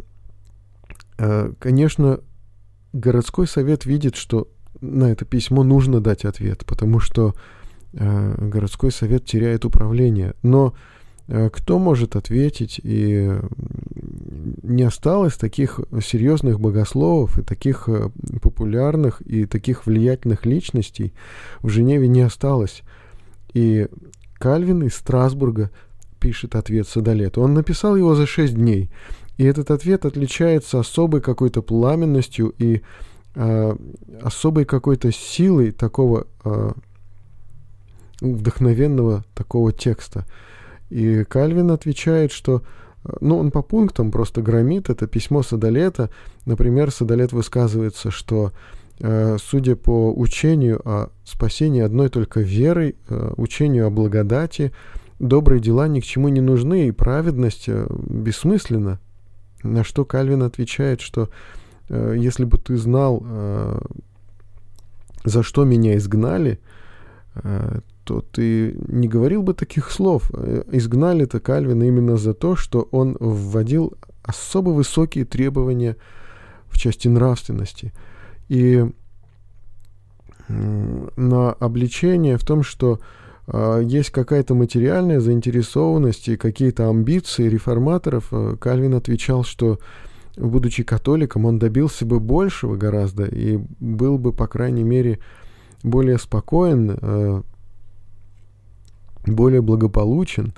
э, 1.19 1.53
конечно, 1.59 2.21
городской 2.93 3.47
совет 3.47 3.87
видит, 3.87 4.17
что 4.17 4.49
на 4.81 5.05
это 5.05 5.25
письмо 5.25 5.63
нужно 5.63 6.01
дать 6.01 6.25
ответ, 6.25 6.65
потому 6.67 7.01
что 7.01 7.35
э, 7.93 8.35
городской 8.39 8.93
совет 8.93 9.25
теряет 9.25 9.65
управление. 9.65 10.35
Но 10.43 10.75
кто 11.29 11.79
может 11.79 12.17
ответить? 12.17 12.81
И 12.83 13.33
не 14.63 14.83
осталось 14.83 15.37
таких 15.37 15.81
серьезных 16.03 16.61
богословов 16.61 17.39
и 17.39 17.43
таких 17.43 17.89
э, 17.89 18.11
популярных 18.43 19.21
и 19.23 19.47
таких 19.47 19.87
влиятельных 19.87 20.45
личностей 20.45 21.13
в 21.63 21.69
Женеве 21.69 22.09
не 22.09 22.23
осталось. 22.23 22.83
И 23.55 23.89
Кальвин 24.35 24.83
из 24.83 24.95
Страсбурга 24.95 25.71
пишет 26.21 26.55
ответ 26.55 26.89
Садолету. 26.89 27.43
Он 27.43 27.55
написал 27.55 27.97
его 27.97 28.15
за 28.15 28.27
шесть 28.27 28.55
дней. 28.55 28.91
И 29.37 29.45
этот 29.45 29.71
ответ 29.71 30.05
отличается 30.05 30.79
особой 30.81 31.21
какой-то 31.21 31.63
пламенностью 31.63 32.55
и 32.59 32.83
э, 33.35 33.77
особой 34.23 34.65
какой-то 34.65 35.13
силой 35.13 35.71
такого 35.73 36.27
э, 36.45 36.71
вдохновенного 38.21 39.25
такого 39.35 39.73
текста. 39.73 40.25
И 40.91 41.25
Кальвин 41.25 41.71
отвечает, 41.71 42.33
что 42.33 42.63
ну, 43.21 43.39
он 43.39 43.51
по 43.51 43.63
пунктам 43.63 44.11
просто 44.11 44.43
громит 44.43 44.91
это 44.91 45.07
письмо 45.07 45.43
Садолета. 45.43 46.11
Например, 46.45 46.91
Садолет 46.91 47.33
высказывается, 47.33 48.11
что 48.11 48.53
э, 49.01 49.37
судя 49.41 49.77
по 49.77 50.13
учению 50.13 50.81
о 50.85 51.11
спасении 51.25 51.83
одной 51.83 52.09
только 52.09 52.41
верой, 52.41 52.97
э, 53.09 53.33
учению 53.37 53.87
о 53.87 53.91
благодати, 53.91 54.73
добрые 55.19 55.61
дела 55.61 55.89
ни 55.89 56.01
к 56.01 56.05
чему 56.05 56.29
не 56.29 56.41
нужны, 56.41 56.89
и 56.89 56.93
праведность 56.93 57.65
э, 57.69 57.87
бессмысленна. 57.91 58.99
На 59.63 59.85
что 59.85 60.05
Кальвин 60.05 60.43
отвечает, 60.43 61.01
что 61.01 61.31
если 61.89 62.45
бы 62.45 62.59
ты 62.59 62.77
знал, 62.77 63.25
за 65.25 65.43
что 65.43 65.65
меня 65.65 65.97
изгнали, 65.97 66.59
то 68.07 68.21
ты 68.21 68.77
не 68.87 69.09
говорил 69.09 69.43
бы 69.43 69.53
таких 69.53 69.91
слов. 69.91 70.31
Изгнали-то 70.71 71.41
Кальвина 71.41 71.83
именно 71.83 72.17
за 72.17 72.35
то, 72.35 72.55
что 72.55 72.89
он 72.93 73.17
вводил 73.19 73.95
особо 74.23 74.71
высокие 74.71 75.25
требования 75.25 75.97
в 76.69 76.79
части 76.79 77.09
нравственности. 77.09 77.93
И 78.49 78.87
на 80.49 81.53
обличение 81.53 82.39
в 82.39 82.45
том, 82.45 82.63
что 82.63 83.01
э, 83.49 83.83
есть 83.85 84.11
какая-то 84.11 84.55
материальная 84.55 85.19
заинтересованность 85.19 86.29
и 86.29 86.37
какие-то 86.37 86.89
амбиции 86.89 87.49
реформаторов, 87.49 88.29
э, 88.31 88.55
Кальвин 88.61 88.95
отвечал, 88.95 89.43
что 89.43 89.81
будучи 90.37 90.85
католиком, 90.85 91.47
он 91.47 91.59
добился 91.59 92.07
бы 92.07 92.21
большего 92.21 92.77
гораздо 92.77 93.25
и 93.25 93.59
был 93.81 94.19
бы, 94.19 94.33
по 94.33 94.47
крайней 94.47 94.85
мере, 94.85 95.19
более 95.83 96.19
спокоен, 96.19 96.97
э, 97.01 97.43
более 99.27 99.63
благополучен. 99.63 100.53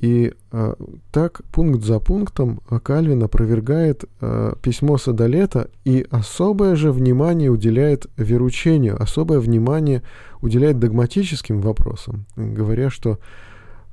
И 0.00 0.32
э, 0.50 0.74
так, 1.12 1.42
пункт 1.52 1.84
за 1.84 2.00
пунктом, 2.00 2.60
Кальвин 2.82 3.22
опровергает 3.22 4.04
э, 4.20 4.54
письмо 4.60 4.98
Садолета 4.98 5.70
и 5.84 6.04
особое 6.10 6.74
же 6.74 6.90
внимание 6.90 7.50
уделяет 7.50 8.06
веручению, 8.16 9.00
особое 9.00 9.38
внимание 9.38 10.02
уделяет 10.40 10.80
догматическим 10.80 11.60
вопросам, 11.60 12.26
говоря, 12.34 12.90
что 12.90 13.20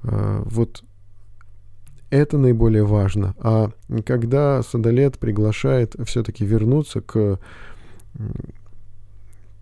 э, 0.01 0.41
вот 0.45 0.83
это 2.09 2.39
наиболее 2.39 2.85
важно. 2.85 3.35
А 3.37 3.69
когда 4.03 4.63
Садолет 4.63 5.19
приглашает 5.19 5.95
все-таки 6.05 6.43
вернуться 6.43 7.01
к 7.01 7.39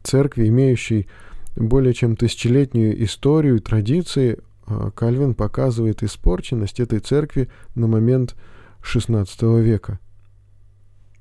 церкви, 0.01 0.47
имеющей 0.47 1.07
более 1.57 1.93
чем 1.93 2.15
тысячелетнюю 2.15 3.03
историю 3.03 3.57
и 3.57 3.59
традиции, 3.59 4.39
а, 4.65 4.91
Кальвин 4.91 5.33
показывает 5.33 6.03
испорченность 6.03 6.79
этой 6.79 6.99
церкви 6.99 7.49
на 7.75 7.87
момент 7.87 8.35
XVI 8.81 9.61
века. 9.61 9.99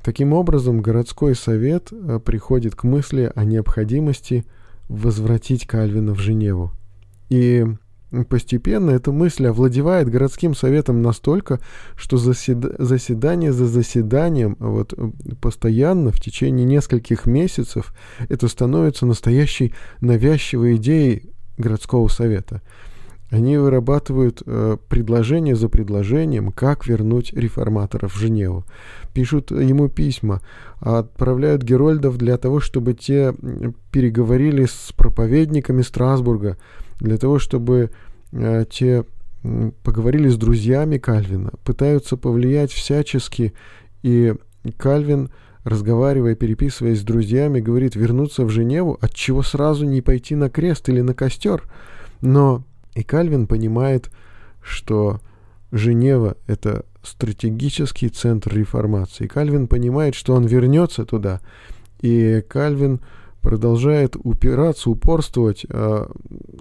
Таким 0.02 0.32
образом, 0.32 0.82
городской 0.82 1.34
совет 1.34 1.88
а, 1.92 2.18
приходит 2.18 2.74
к 2.74 2.84
мысли 2.84 3.32
о 3.34 3.44
необходимости 3.44 4.44
возвратить 4.88 5.66
Кальвина 5.66 6.14
в 6.14 6.18
Женеву. 6.18 6.72
И 7.28 7.66
постепенно 8.28 8.90
эта 8.90 9.12
мысль 9.12 9.46
овладевает 9.46 10.08
городским 10.08 10.54
советом 10.54 11.02
настолько, 11.02 11.60
что 11.96 12.16
заседа 12.16 12.74
заседание 12.78 13.52
за 13.52 13.66
заседанием, 13.66 14.56
вот 14.58 14.94
постоянно 15.40 16.10
в 16.10 16.20
течение 16.20 16.64
нескольких 16.64 17.26
месяцев, 17.26 17.94
это 18.28 18.48
становится 18.48 19.06
настоящей 19.06 19.74
навязчивой 20.00 20.76
идеей 20.76 21.30
городского 21.58 22.08
совета– 22.08 22.62
они 23.30 23.56
вырабатывают 23.56 24.42
э, 24.46 24.76
предложение 24.88 25.56
за 25.56 25.68
предложением, 25.68 26.52
как 26.52 26.86
вернуть 26.86 27.32
реформаторов 27.32 28.14
в 28.14 28.18
Женеву. 28.18 28.64
Пишут 29.12 29.50
ему 29.50 29.88
письма, 29.88 30.42
отправляют 30.78 31.62
герольдов 31.62 32.18
для 32.18 32.38
того, 32.38 32.60
чтобы 32.60 32.94
те 32.94 33.34
переговорили 33.90 34.66
с 34.66 34.92
проповедниками 34.96 35.82
Страсбурга, 35.82 36.56
для 37.00 37.18
того, 37.18 37.38
чтобы 37.38 37.90
э, 38.32 38.64
те 38.70 39.04
поговорили 39.82 40.28
с 40.28 40.36
друзьями 40.36 40.98
Кальвина, 40.98 41.52
пытаются 41.64 42.16
повлиять 42.16 42.72
всячески, 42.72 43.52
и 44.02 44.34
Кальвин, 44.76 45.30
разговаривая, 45.64 46.34
переписываясь 46.34 47.00
с 47.00 47.04
друзьями, 47.04 47.60
говорит 47.60 47.96
вернуться 47.96 48.44
в 48.44 48.50
Женеву, 48.50 48.98
от 49.00 49.14
чего 49.14 49.42
сразу 49.42 49.84
не 49.84 50.00
пойти 50.00 50.34
на 50.34 50.48
крест 50.50 50.88
или 50.88 51.00
на 51.00 51.14
костер. 51.14 51.62
Но 52.20 52.64
и 52.94 53.02
Кальвин 53.02 53.46
понимает, 53.46 54.10
что 54.62 55.20
Женева— 55.70 56.36
это 56.46 56.84
стратегический 57.02 58.08
центр 58.08 58.54
реформации. 58.56 59.26
Кальвин 59.26 59.68
понимает, 59.68 60.14
что 60.14 60.34
он 60.34 60.44
вернется 60.44 61.04
туда, 61.04 61.40
и 62.00 62.42
Кальвин 62.48 63.00
продолжает 63.46 64.16
упираться, 64.24 64.90
упорствовать 64.90 65.64
э, 65.68 66.06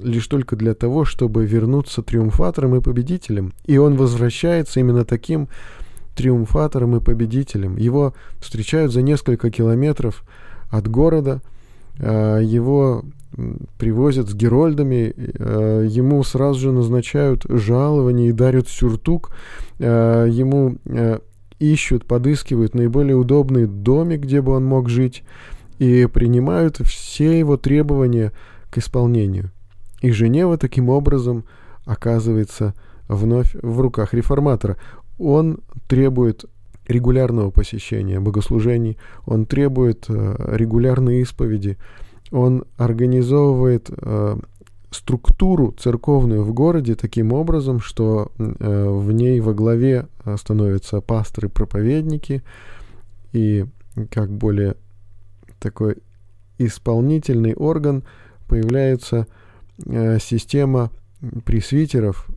лишь 0.03 0.27
только 0.27 0.55
для 0.55 0.75
того, 0.75 1.03
чтобы 1.03 1.43
вернуться 1.43 2.03
триумфатором 2.03 2.75
и 2.75 2.79
победителем. 2.79 3.53
И 3.65 3.79
он 3.79 3.95
возвращается 3.95 4.79
именно 4.81 5.03
таким 5.03 5.47
триумфатором 6.15 6.95
и 6.95 6.99
победителем. 6.99 7.77
Его 7.77 8.13
встречают 8.39 8.93
за 8.93 9.01
несколько 9.01 9.49
километров 9.49 10.23
от 10.69 10.87
города, 10.87 11.41
э, 11.97 12.41
его 12.43 13.03
привозят 13.79 14.29
с 14.29 14.35
герольдами, 14.35 15.11
э, 15.17 15.87
ему 15.89 16.23
сразу 16.23 16.59
же 16.59 16.71
назначают 16.71 17.47
жалование 17.49 18.29
и 18.29 18.31
дарят 18.31 18.67
сюртук, 18.67 19.31
э, 19.79 20.27
ему 20.29 20.77
э, 20.85 21.17
ищут, 21.57 22.05
подыскивают 22.05 22.75
наиболее 22.75 23.15
удобный 23.15 23.65
домик, 23.65 24.21
где 24.21 24.43
бы 24.43 24.51
он 24.51 24.65
мог 24.65 24.87
жить, 24.87 25.23
и 25.79 26.05
принимают 26.05 26.77
все 26.77 27.39
его 27.39 27.57
требования 27.57 28.31
к 28.69 28.77
исполнению. 28.77 29.51
И 30.01 30.11
Женева 30.11 30.57
таким 30.57 30.89
образом 30.89 31.45
оказывается 31.85 32.73
вновь 33.07 33.55
в 33.61 33.79
руках 33.79 34.13
реформатора. 34.13 34.77
Он 35.17 35.59
требует 35.87 36.45
регулярного 36.87 37.49
посещения 37.49 38.19
богослужений, 38.19 38.97
он 39.25 39.45
требует 39.45 40.05
регулярной 40.07 41.21
исповеди, 41.21 41.77
он 42.31 42.65
организовывает 42.77 43.89
э, 43.89 44.37
структуру 44.91 45.71
церковную 45.71 46.43
в 46.43 46.53
городе 46.53 46.95
таким 46.95 47.33
образом, 47.33 47.79
что 47.79 48.31
э, 48.37 48.87
в 48.87 49.11
ней 49.11 49.39
во 49.39 49.53
главе 49.53 50.07
становятся 50.37 51.01
пасторы-проповедники 51.01 52.43
и 53.31 53.65
как 54.11 54.31
более 54.31 54.75
такой 55.65 55.97
исполнительный 56.59 57.55
орган 57.55 58.03
появляется 58.47 59.25
э, 59.83 60.19
система 60.19 60.91
пресвитеров 61.43 62.27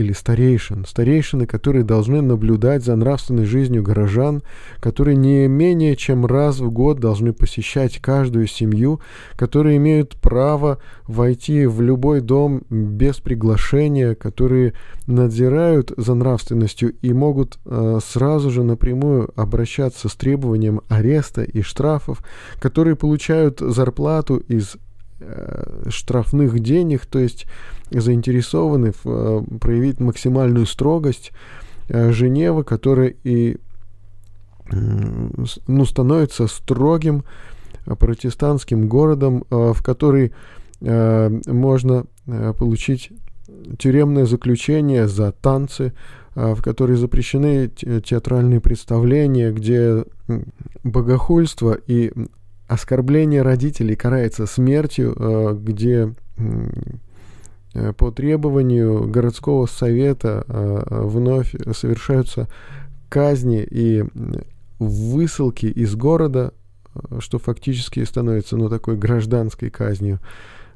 или 0.00 0.12
старейшин. 0.12 0.84
Старейшины, 0.84 1.46
которые 1.46 1.84
должны 1.84 2.20
наблюдать 2.22 2.84
за 2.84 2.96
нравственной 2.96 3.44
жизнью 3.44 3.82
горожан, 3.82 4.42
которые 4.80 5.16
не 5.16 5.46
менее 5.46 5.96
чем 5.96 6.26
раз 6.26 6.60
в 6.60 6.70
год 6.70 6.98
должны 6.98 7.32
посещать 7.32 7.98
каждую 8.00 8.46
семью, 8.46 9.00
которые 9.36 9.76
имеют 9.76 10.16
право 10.16 10.78
войти 11.06 11.66
в 11.66 11.80
любой 11.80 12.20
дом 12.20 12.62
без 12.70 13.20
приглашения, 13.20 14.14
которые 14.14 14.74
надзирают 15.06 15.92
за 15.96 16.14
нравственностью 16.14 16.94
и 17.02 17.12
могут 17.12 17.58
э, 17.64 17.98
сразу 18.04 18.50
же 18.50 18.62
напрямую 18.62 19.30
обращаться 19.36 20.08
с 20.08 20.14
требованием 20.14 20.80
ареста 20.88 21.42
и 21.42 21.62
штрафов, 21.62 22.20
которые 22.58 22.96
получают 22.96 23.60
зарплату 23.60 24.36
из 24.36 24.76
э, 25.20 25.88
штрафных 25.88 26.58
денег, 26.60 27.06
то 27.06 27.18
есть 27.18 27.46
заинтересованы 27.90 28.92
в, 28.92 29.06
э, 29.06 29.42
проявить 29.58 30.00
максимальную 30.00 30.66
строгость 30.66 31.32
э, 31.88 32.12
Женевы, 32.12 32.64
которая 32.64 33.14
и 33.24 33.56
ну, 34.72 35.84
становится 35.84 36.46
строгим 36.46 37.24
э, 37.86 37.94
протестантским 37.96 38.88
городом, 38.88 39.44
в 39.50 39.82
который 39.82 40.32
можно 40.80 42.06
получить 42.58 43.12
тюремное 43.78 44.24
заключение 44.24 45.08
за 45.08 45.30
танцы, 45.30 45.92
в 46.34 46.62
который 46.62 46.96
запрещены 46.96 47.68
театральные 47.68 48.62
представления, 48.62 49.52
где 49.52 50.06
богохульство 50.82 51.76
и 51.86 52.14
оскорбление 52.66 53.42
родителей 53.42 53.94
карается 53.94 54.46
смертью, 54.46 55.58
где 55.60 56.14
по 57.96 58.10
требованию 58.10 59.08
городского 59.08 59.66
совета 59.66 60.44
э, 60.48 60.82
э, 60.86 61.02
вновь 61.02 61.54
совершаются 61.74 62.48
казни 63.08 63.66
и 63.68 64.04
высылки 64.78 65.66
из 65.66 65.94
города, 65.94 66.52
что 67.18 67.38
фактически 67.38 68.02
становится 68.04 68.56
ну, 68.56 68.68
такой 68.68 68.96
гражданской 68.96 69.70
казнью. 69.70 70.20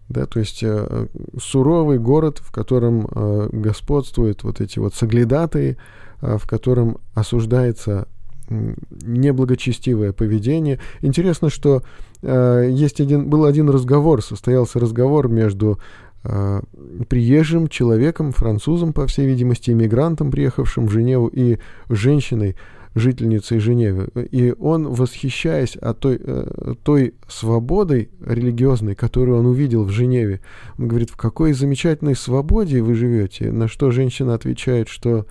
Да, 0.08 0.26
то 0.26 0.38
есть 0.38 0.62
э, 0.62 1.06
суровый 1.40 1.98
город, 1.98 2.38
в 2.38 2.52
котором 2.52 3.08
э, 3.10 3.48
господствуют 3.52 4.44
вот 4.44 4.60
эти 4.60 4.78
вот 4.78 4.94
соглядатые, 4.94 5.78
э, 6.20 6.36
в 6.36 6.46
котором 6.46 6.98
осуждается 7.14 8.06
неблагочестивое 8.50 10.12
поведение. 10.12 10.78
Интересно, 11.00 11.48
что 11.48 11.82
э, 12.22 12.68
есть 12.70 13.00
один, 13.00 13.28
был 13.30 13.46
один 13.46 13.70
разговор, 13.70 14.22
состоялся 14.22 14.78
разговор 14.78 15.28
между 15.28 15.78
э, 16.24 16.60
приезжим 17.08 17.68
человеком, 17.68 18.32
французом, 18.32 18.92
по 18.92 19.06
всей 19.06 19.26
видимости, 19.26 19.70
иммигрантом, 19.70 20.30
приехавшим 20.30 20.86
в 20.86 20.90
Женеву, 20.90 21.28
и 21.28 21.58
женщиной, 21.88 22.56
жительницей 22.94 23.58
Женевы. 23.58 24.08
И 24.30 24.54
он, 24.58 24.88
восхищаясь 24.88 25.76
о 25.76 25.94
той, 25.94 26.18
э, 26.20 26.74
той 26.82 27.14
свободой 27.28 28.10
религиозной, 28.24 28.94
которую 28.94 29.38
он 29.38 29.46
увидел 29.46 29.84
в 29.84 29.90
Женеве, 29.90 30.40
он 30.78 30.88
говорит, 30.88 31.10
в 31.10 31.16
какой 31.16 31.52
замечательной 31.52 32.16
свободе 32.16 32.82
вы 32.82 32.94
живете. 32.94 33.52
На 33.52 33.68
что 33.68 33.90
женщина 33.90 34.34
отвечает, 34.34 34.88
что 34.88 35.26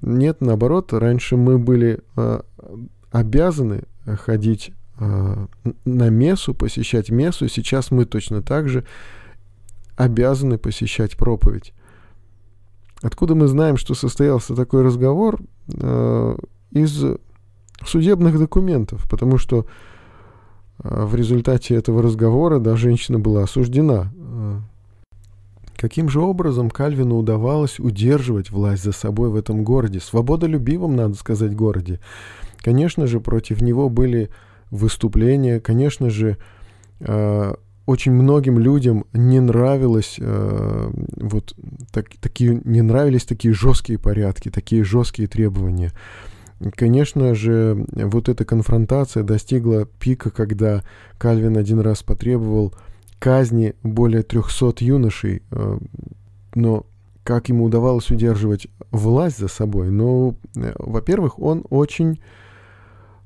нет, 0.00 0.40
наоборот, 0.40 0.92
раньше 0.92 1.36
мы 1.36 1.58
были 1.58 2.00
э, 2.16 2.40
обязаны 3.10 3.82
ходить 4.04 4.72
на 5.00 6.08
мессу, 6.10 6.54
посещать 6.54 7.10
мессу, 7.10 7.48
сейчас 7.48 7.90
мы 7.90 8.04
точно 8.04 8.42
так 8.42 8.68
же 8.68 8.84
обязаны 9.98 10.58
посещать 10.58 11.16
проповедь. 11.16 11.74
Откуда 13.02 13.34
мы 13.34 13.48
знаем, 13.48 13.76
что 13.76 13.94
состоялся 13.94 14.54
такой 14.54 14.82
разговор? 14.82 15.40
Э, 15.74 16.36
из 16.70 17.04
судебных 17.84 18.38
документов, 18.38 19.08
потому 19.10 19.38
что 19.38 19.66
э, 20.82 21.04
в 21.04 21.14
результате 21.16 21.74
этого 21.74 22.00
разговора, 22.00 22.60
да, 22.60 22.76
женщина 22.76 23.18
была 23.18 23.42
осуждена. 23.42 24.12
Э, 24.16 24.60
каким 25.76 26.08
же 26.08 26.20
образом 26.20 26.70
Кальвину 26.70 27.16
удавалось 27.16 27.80
удерживать 27.80 28.50
власть 28.50 28.84
за 28.84 28.92
собой 28.92 29.30
в 29.30 29.36
этом 29.36 29.64
городе, 29.64 29.98
свободолюбивом, 29.98 30.94
надо 30.94 31.14
сказать, 31.14 31.56
городе? 31.56 31.98
Конечно 32.58 33.08
же, 33.08 33.18
против 33.18 33.60
него 33.60 33.88
были 33.88 34.30
выступления, 34.70 35.60
конечно 35.60 36.10
же, 36.10 36.36
очень 37.88 38.12
многим 38.12 38.58
людям 38.58 39.06
не 39.14 39.40
нравилось 39.40 40.16
э, 40.18 40.90
вот 41.16 41.54
так, 41.90 42.08
такие 42.20 42.60
не 42.64 42.82
нравились 42.82 43.24
такие 43.24 43.54
жесткие 43.54 43.98
порядки, 43.98 44.50
такие 44.50 44.84
жесткие 44.84 45.26
требования. 45.26 45.92
Конечно 46.74 47.34
же, 47.34 47.86
вот 47.92 48.28
эта 48.28 48.44
конфронтация 48.44 49.22
достигла 49.22 49.86
пика, 49.86 50.28
когда 50.28 50.84
Кальвин 51.16 51.56
один 51.56 51.80
раз 51.80 52.02
потребовал 52.02 52.74
казни 53.18 53.74
более 53.82 54.22
300 54.22 54.84
юношей, 54.84 55.42
э, 55.50 55.78
но 56.54 56.84
как 57.24 57.48
ему 57.48 57.64
удавалось 57.64 58.10
удерживать 58.10 58.66
власть 58.90 59.38
за 59.38 59.48
собой? 59.48 59.88
Ну, 59.90 60.36
э, 60.56 60.74
во-первых, 60.78 61.38
он 61.38 61.64
очень 61.70 62.20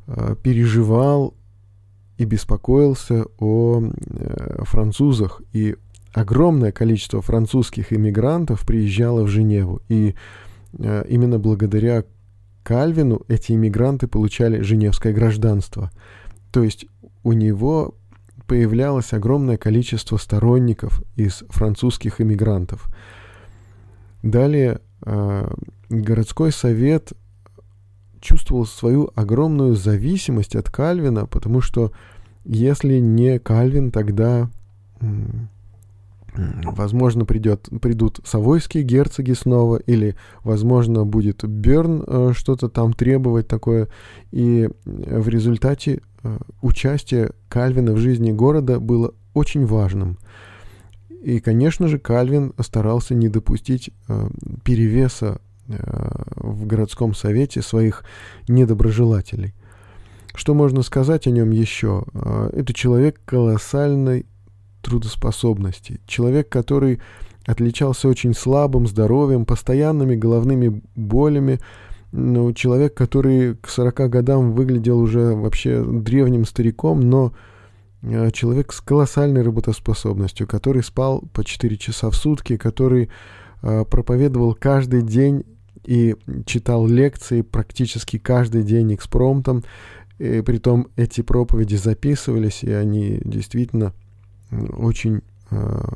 э, 0.06 0.36
переживал 0.40 1.34
и 2.18 2.24
беспокоился 2.24 3.26
о 3.38 3.82
э, 3.82 4.64
французах. 4.64 5.42
И 5.52 5.76
огромное 6.12 6.72
количество 6.72 7.22
французских 7.22 7.92
иммигрантов 7.92 8.66
приезжало 8.66 9.22
в 9.22 9.28
Женеву. 9.28 9.80
И 9.88 10.14
э, 10.78 11.04
именно 11.08 11.38
благодаря 11.38 12.04
Кальвину 12.62 13.22
эти 13.28 13.52
иммигранты 13.52 14.06
получали 14.06 14.60
женевское 14.60 15.12
гражданство. 15.12 15.90
То 16.52 16.62
есть 16.62 16.86
у 17.24 17.32
него 17.32 17.94
появлялось 18.46 19.12
огромное 19.12 19.56
количество 19.56 20.16
сторонников 20.16 21.02
из 21.16 21.42
французских 21.48 22.20
иммигрантов. 22.20 22.88
Далее 24.22 24.80
э, 25.04 25.48
городской 25.88 26.52
совет 26.52 27.12
чувствовал 28.22 28.64
свою 28.64 29.10
огромную 29.14 29.74
зависимость 29.74 30.56
от 30.56 30.70
Кальвина, 30.70 31.26
потому 31.26 31.60
что 31.60 31.92
если 32.44 32.98
не 32.98 33.38
Кальвин, 33.38 33.90
тогда, 33.90 34.48
возможно, 36.34 37.24
придет, 37.24 37.68
придут 37.80 38.20
савойские 38.24 38.84
герцоги 38.84 39.32
снова, 39.32 39.76
или, 39.76 40.16
возможно, 40.44 41.04
будет 41.04 41.44
Берн 41.44 42.04
э, 42.06 42.30
что-то 42.34 42.68
там 42.68 42.94
требовать 42.94 43.48
такое. 43.48 43.88
И 44.30 44.70
в 44.84 45.28
результате 45.28 46.00
э, 46.22 46.38
участие 46.62 47.32
Кальвина 47.48 47.92
в 47.92 47.98
жизни 47.98 48.32
города 48.32 48.80
было 48.80 49.12
очень 49.34 49.66
важным. 49.66 50.18
И, 51.22 51.38
конечно 51.38 51.86
же, 51.86 51.98
Кальвин 51.98 52.54
старался 52.58 53.14
не 53.14 53.28
допустить 53.28 53.90
э, 54.08 54.28
перевеса 54.64 55.40
в 56.36 56.66
городском 56.66 57.14
совете 57.14 57.62
своих 57.62 58.04
недоброжелателей. 58.48 59.54
Что 60.34 60.54
можно 60.54 60.82
сказать 60.82 61.26
о 61.26 61.30
нем 61.30 61.50
еще? 61.50 62.04
А, 62.14 62.48
это 62.52 62.72
человек 62.72 63.20
колоссальной 63.24 64.26
трудоспособности. 64.80 66.00
Человек, 66.06 66.48
который 66.48 67.00
отличался 67.46 68.08
очень 68.08 68.34
слабым 68.34 68.86
здоровьем, 68.86 69.44
постоянными 69.44 70.14
головными 70.14 70.82
болями. 70.96 71.60
Ну, 72.12 72.52
человек, 72.52 72.94
который 72.94 73.56
к 73.56 73.68
40 73.68 74.10
годам 74.10 74.52
выглядел 74.52 74.98
уже 74.98 75.34
вообще 75.34 75.82
древним 75.82 76.44
стариком, 76.46 77.00
но 77.00 77.32
а, 78.02 78.30
человек 78.30 78.72
с 78.72 78.80
колоссальной 78.80 79.42
работоспособностью, 79.42 80.46
который 80.46 80.82
спал 80.82 81.22
по 81.32 81.44
4 81.44 81.76
часа 81.76 82.10
в 82.10 82.16
сутки, 82.16 82.56
который 82.56 83.10
э, 83.62 83.84
проповедовал 83.84 84.54
каждый 84.54 85.02
день 85.02 85.44
и 85.84 86.16
читал 86.46 86.86
лекции 86.86 87.42
практически 87.42 88.18
каждый 88.18 88.62
день 88.62 88.94
экспромтом, 88.94 89.64
и 90.18 90.40
притом 90.40 90.88
эти 90.96 91.20
проповеди 91.22 91.76
записывались, 91.76 92.62
и 92.62 92.70
они 92.70 93.20
действительно 93.24 93.92
очень, 94.50 95.22
а, 95.50 95.94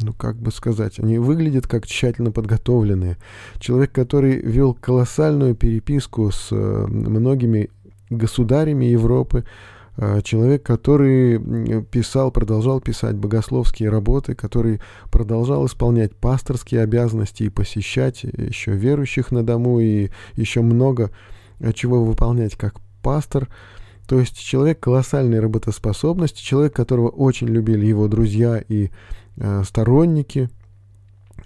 ну 0.00 0.12
как 0.12 0.36
бы 0.36 0.50
сказать, 0.50 0.98
они 0.98 1.18
выглядят 1.18 1.66
как 1.66 1.86
тщательно 1.86 2.32
подготовленные. 2.32 3.16
Человек, 3.58 3.92
который 3.92 4.40
вел 4.40 4.74
колоссальную 4.74 5.54
переписку 5.54 6.30
с 6.30 6.48
э, 6.50 6.86
многими 6.86 7.70
государями 8.08 8.86
Европы, 8.86 9.44
человек, 10.22 10.62
который 10.62 11.38
писал, 11.84 12.30
продолжал 12.30 12.80
писать 12.80 13.16
богословские 13.16 13.90
работы, 13.90 14.34
который 14.34 14.80
продолжал 15.10 15.66
исполнять 15.66 16.14
пасторские 16.16 16.82
обязанности 16.82 17.42
и 17.44 17.48
посещать 17.50 18.22
еще 18.22 18.72
верующих 18.72 19.30
на 19.30 19.44
дому 19.44 19.80
и 19.80 20.10
еще 20.36 20.62
много 20.62 21.10
э, 21.58 21.72
чего 21.74 22.04
выполнять 22.04 22.56
как 22.56 22.80
пастор, 23.02 23.48
то 24.06 24.18
есть 24.18 24.38
человек 24.38 24.80
колоссальной 24.80 25.40
работоспособности, 25.40 26.42
человек, 26.42 26.74
которого 26.74 27.08
очень 27.08 27.48
любили 27.48 27.86
его 27.86 28.08
друзья 28.08 28.62
и 28.68 28.90
э, 29.36 29.62
сторонники, 29.64 30.48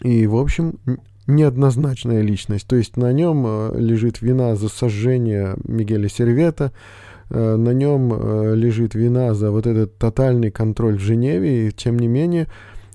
и, 0.02 0.26
в 0.26 0.36
общем, 0.36 0.78
неоднозначная 1.26 2.22
личность. 2.22 2.66
То 2.66 2.76
есть 2.76 2.96
на 2.96 3.12
нем 3.12 3.44
э, 3.46 3.78
лежит 3.78 4.22
вина 4.22 4.56
за 4.56 4.68
сожжение 4.68 5.56
Мигеля 5.64 6.08
Сервета, 6.08 6.72
э, 6.72 7.13
на 7.30 7.70
нем 7.72 8.12
э, 8.12 8.54
лежит 8.54 8.94
вина 8.94 9.34
за 9.34 9.50
вот 9.50 9.66
этот 9.66 9.98
тотальный 9.98 10.50
контроль 10.50 10.96
в 10.96 11.00
Женеве, 11.00 11.68
и 11.68 11.72
тем 11.72 11.98
не 11.98 12.06
менее, 12.06 12.48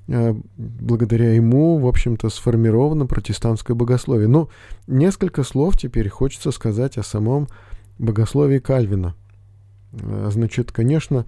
э, 0.07 0.33
благодаря 0.57 1.33
ему, 1.33 1.77
в 1.77 1.87
общем-то, 1.87 2.29
сформировано 2.29 3.05
протестантское 3.05 3.75
богословие. 3.75 4.27
Ну, 4.27 4.49
несколько 4.87 5.43
слов 5.43 5.77
теперь 5.77 6.09
хочется 6.09 6.51
сказать 6.51 6.97
о 6.97 7.03
самом 7.03 7.47
богословии 7.97 8.59
Кальвина. 8.59 9.15
Э, 9.93 10.29
значит, 10.31 10.71
конечно, 10.71 11.25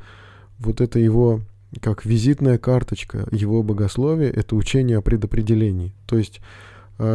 вот 0.59 0.81
это 0.81 0.99
его 0.99 1.41
как 1.79 2.05
визитная 2.05 2.57
карточка 2.57 3.27
его 3.31 3.63
богословия, 3.63 4.29
это 4.29 4.55
учение 4.55 4.97
о 4.97 5.01
предопределении. 5.01 5.93
То 6.05 6.17
есть, 6.17 6.39
э, 6.39 6.70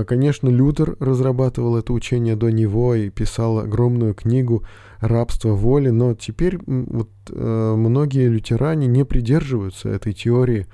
конечно, 0.06 0.48
Лютер 0.48 0.96
разрабатывал 1.00 1.76
это 1.76 1.92
учение 1.92 2.36
до 2.36 2.50
него 2.50 2.94
и 2.94 3.10
писал 3.10 3.58
огромную 3.58 4.14
книгу 4.14 4.64
«Рабство 5.00 5.50
воли», 5.50 5.90
но 5.90 6.14
теперь 6.14 6.58
вот 6.66 7.10
э, 7.30 7.74
многие 7.76 8.28
лютеране 8.28 8.86
не 8.86 9.04
придерживаются 9.04 9.88
этой 9.88 10.12
теории, 10.12 10.66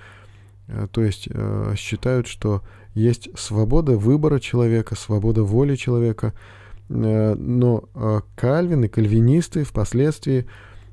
то 0.92 1.03
есть 1.03 1.29
считают, 1.77 2.27
что 2.27 2.62
есть 2.94 3.29
свобода 3.38 3.98
выбора 3.98 4.38
человека, 4.38 4.94
свобода 4.94 5.42
воли 5.42 5.77
человека– 5.77 6.33
Э, 6.92 7.35
но 7.35 7.85
э, 7.94 8.20
Кальвин 8.37 8.85
и 8.85 8.88
кальвинисты 8.88 9.64
впоследствии 9.64 10.46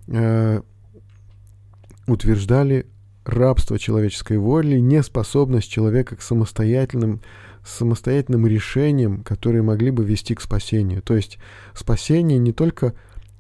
э, 0.08 0.62
утверждали 2.08 2.88
рабство 3.26 3.78
человеческой 3.78 4.38
воли, 4.38 4.80
неспособность 4.80 5.70
человека 5.70 6.16
к 6.16 6.22
самостоятельным, 6.22 7.22
самостоятельным 7.66 8.48
решениям, 8.48 9.24
которые 9.24 9.62
могли 9.62 9.92
бы 9.92 10.04
вести 10.04 10.36
к 10.36 10.42
спасению. 10.42 11.02
То 11.02 11.16
есть 11.16 11.38
спасение 11.74 12.40
не 12.40 12.54
только 12.54 12.94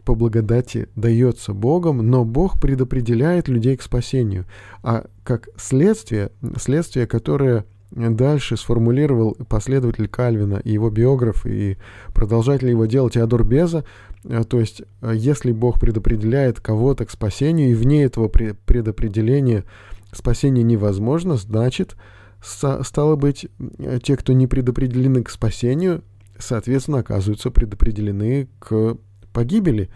по 0.03 0.15
благодати 0.15 0.89
дается 0.95 1.53
Богом, 1.53 1.97
но 1.97 2.25
Бог 2.25 2.59
предопределяет 2.59 3.47
людей 3.47 3.77
к 3.77 3.81
спасению. 3.81 4.45
А 4.81 5.05
как 5.23 5.49
следствие, 5.57 6.31
следствие, 6.57 7.05
которое 7.05 7.65
дальше 7.91 8.55
сформулировал 8.55 9.35
последователь 9.47 10.07
Кальвина 10.07 10.61
и 10.63 10.71
его 10.71 10.89
биограф 10.89 11.45
и 11.45 11.77
продолжатель 12.13 12.69
его 12.69 12.85
дела 12.85 13.09
Теодор 13.09 13.43
Беза, 13.43 13.83
э, 14.23 14.43
то 14.43 14.59
есть 14.59 14.83
э, 15.01 15.13
если 15.15 15.51
Бог 15.51 15.79
предопределяет 15.79 16.59
кого-то 16.59 17.05
к 17.05 17.11
спасению, 17.11 17.71
и 17.71 17.75
вне 17.75 18.03
этого 18.03 18.27
предопределения 18.27 19.63
спасение 20.11 20.63
невозможно, 20.63 21.35
значит, 21.35 21.95
стало 22.41 23.15
быть, 23.15 23.47
э, 23.79 23.99
те, 24.01 24.15
кто 24.15 24.33
не 24.33 24.47
предопределены 24.47 25.23
к 25.23 25.29
спасению, 25.29 26.03
соответственно, 26.37 26.99
оказываются 26.99 27.51
предопределены 27.51 28.47
к 28.59 28.97
погибели. 29.33 29.89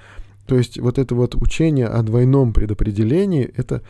То 0.45 0.57
есть 0.57 0.77
вот 0.79 0.97
это 0.97 1.15
вот 1.15 1.35
учение 1.35 1.87
о 1.87 2.01
двойном 2.03 2.53
предопределении– 2.53 3.43
это 3.55 3.81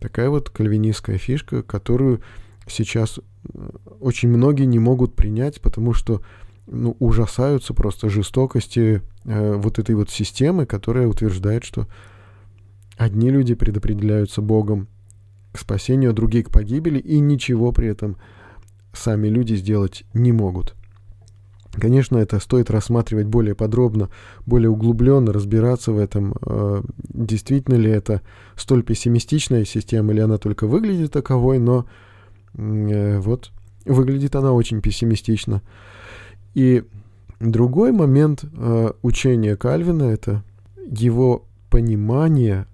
такая 0.00 0.30
вот 0.30 0.48
кальвинистская 0.50 1.18
фишка, 1.18 1.62
которую 1.62 2.22
сейчас 2.66 3.18
э, 3.18 3.70
очень 4.00 4.28
многие 4.28 4.64
не 4.64 4.78
могут 4.78 5.14
принять, 5.14 5.60
потому 5.60 5.92
что 5.92 6.22
ну, 6.66 6.96
ужасаются 6.98 7.74
просто 7.74 8.08
жестокости 8.08 9.02
э, 9.24 9.54
вот 9.54 9.78
этой 9.78 9.94
вот 9.94 10.10
системы, 10.10 10.66
которая 10.66 11.06
утверждает, 11.06 11.64
что 11.64 11.88
одни 12.96 13.30
люди 13.30 13.54
предопределяются 13.54 14.42
Богом 14.42 14.88
спасению, 15.58 16.12
другие 16.12 16.44
к 16.44 16.50
погибели, 16.50 16.98
и 16.98 17.18
ничего 17.20 17.72
при 17.72 17.88
этом 17.88 18.16
сами 18.92 19.28
люди 19.28 19.54
сделать 19.54 20.04
не 20.14 20.32
могут. 20.32 20.74
Конечно, 21.72 22.16
это 22.16 22.40
стоит 22.40 22.70
рассматривать 22.70 23.26
более 23.26 23.54
подробно, 23.54 24.08
более 24.46 24.70
углубленно, 24.70 25.32
разбираться 25.32 25.92
в 25.92 25.98
этом, 25.98 26.34
э, 26.44 26.82
действительно 27.08 27.76
ли 27.76 27.90
это 27.90 28.22
столь 28.56 28.82
пессимистичная 28.82 29.64
система, 29.64 30.12
или 30.12 30.20
она 30.20 30.38
только 30.38 30.66
выглядит 30.66 31.12
таковой, 31.12 31.58
но 31.58 31.86
э, 32.54 33.18
вот 33.18 33.52
выглядит 33.84 34.34
она 34.34 34.52
очень 34.52 34.80
пессимистично. 34.80 35.62
И 36.54 36.84
другой 37.38 37.92
момент 37.92 38.44
э, 38.44 38.92
учения 39.02 39.56
Кальвина— 39.56 40.02
это 40.04 40.42
его 40.90 41.44
понимание 41.70 42.66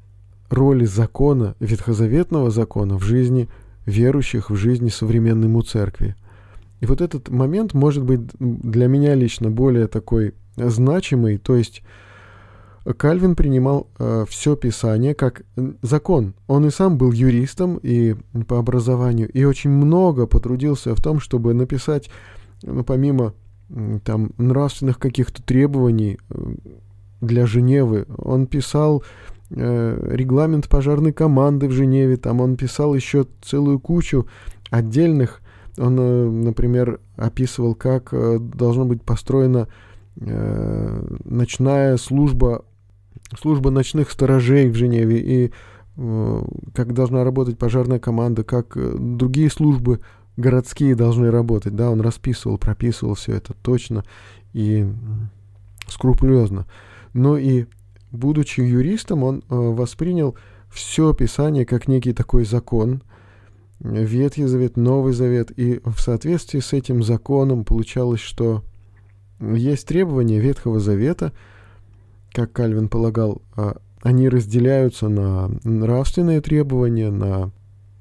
роли 0.50 0.84
закона, 0.84 1.54
ветхозаветного 1.60 2.50
закона 2.50 2.96
в 2.98 3.02
жизни 3.02 3.48
верующих, 3.86 4.50
в 4.50 4.56
жизни 4.56 4.88
современной 4.88 5.48
ему 5.48 5.62
церкви. 5.62 6.14
И 6.80 6.86
вот 6.86 7.00
этот 7.00 7.28
момент 7.28 7.74
может 7.74 8.04
быть 8.04 8.20
для 8.38 8.86
меня 8.88 9.14
лично 9.14 9.50
более 9.50 9.86
такой 9.86 10.34
значимый, 10.56 11.38
то 11.38 11.56
есть 11.56 11.82
Кальвин 12.92 13.34
принимал 13.34 13.88
э, 13.98 14.26
все 14.28 14.56
Писание 14.56 15.14
как 15.14 15.42
закон. 15.80 16.34
Он 16.46 16.66
и 16.66 16.70
сам 16.70 16.98
был 16.98 17.12
юристом 17.12 17.78
и 17.82 18.14
по 18.46 18.58
образованию, 18.58 19.30
и 19.30 19.44
очень 19.44 19.70
много 19.70 20.26
потрудился 20.26 20.94
в 20.94 21.00
том, 21.00 21.18
чтобы 21.18 21.54
написать, 21.54 22.10
ну, 22.62 22.84
помимо 22.84 23.32
там 24.04 24.32
нравственных 24.36 24.98
каких-то 24.98 25.42
требований 25.42 26.18
э, 26.28 26.54
для 27.22 27.46
Женевы, 27.46 28.06
он 28.18 28.46
писал 28.46 29.02
э, 29.50 30.08
регламент 30.12 30.68
пожарной 30.68 31.12
команды 31.12 31.68
в 31.68 31.72
Женеве, 31.72 32.16
там 32.16 32.40
он 32.40 32.56
писал 32.56 32.94
еще 32.94 33.26
целую 33.42 33.78
кучу 33.78 34.26
отдельных 34.70 35.40
он, 35.76 35.98
э, 35.98 36.28
например, 36.28 37.00
описывал, 37.16 37.74
как 37.74 38.10
э, 38.12 38.38
должна 38.38 38.84
быть 38.84 39.02
построена 39.02 39.68
ночная 40.16 41.96
служба, 41.96 42.64
служба 43.36 43.72
ночных 43.72 44.12
сторожей 44.12 44.70
в 44.70 44.76
Женеве, 44.76 45.18
и 45.18 45.52
как 46.72 46.92
должна 46.92 47.24
работать 47.24 47.58
пожарная 47.58 47.98
команда, 47.98 48.44
как 48.44 48.78
другие 49.16 49.50
службы 49.50 49.98
городские 50.36 50.94
должны 50.94 51.32
работать. 51.32 51.74
Да, 51.74 51.90
он 51.90 52.00
расписывал, 52.00 52.58
прописывал 52.58 53.14
все 53.14 53.32
это 53.32 53.54
точно 53.54 54.04
и 54.52 54.86
скрупулезно. 55.88 56.66
Но 57.12 57.36
и 57.36 57.66
будучи 58.14 58.60
юристом, 58.60 59.22
он 59.22 59.42
воспринял 59.48 60.36
все 60.70 61.12
Писание 61.12 61.66
как 61.66 61.88
некий 61.88 62.12
такой 62.12 62.44
закон– 62.44 63.02
Ветхий 63.80 64.46
Завет, 64.46 64.76
Новый 64.76 65.12
Завет. 65.12 65.50
И 65.56 65.80
в 65.84 66.00
соответствии 66.00 66.60
с 66.60 66.72
этим 66.72 67.02
законом 67.02 67.64
получалось, 67.64 68.20
что 68.20 68.64
есть 69.40 69.86
требования 69.86 70.40
Ветхого 70.40 70.80
Завета, 70.80 71.32
как 72.32 72.52
Кальвин 72.52 72.88
полагал, 72.88 73.42
а, 73.56 73.76
они 74.02 74.28
разделяются 74.28 75.08
на 75.08 75.50
нравственные 75.64 76.40
требования, 76.40 77.10
на 77.10 77.50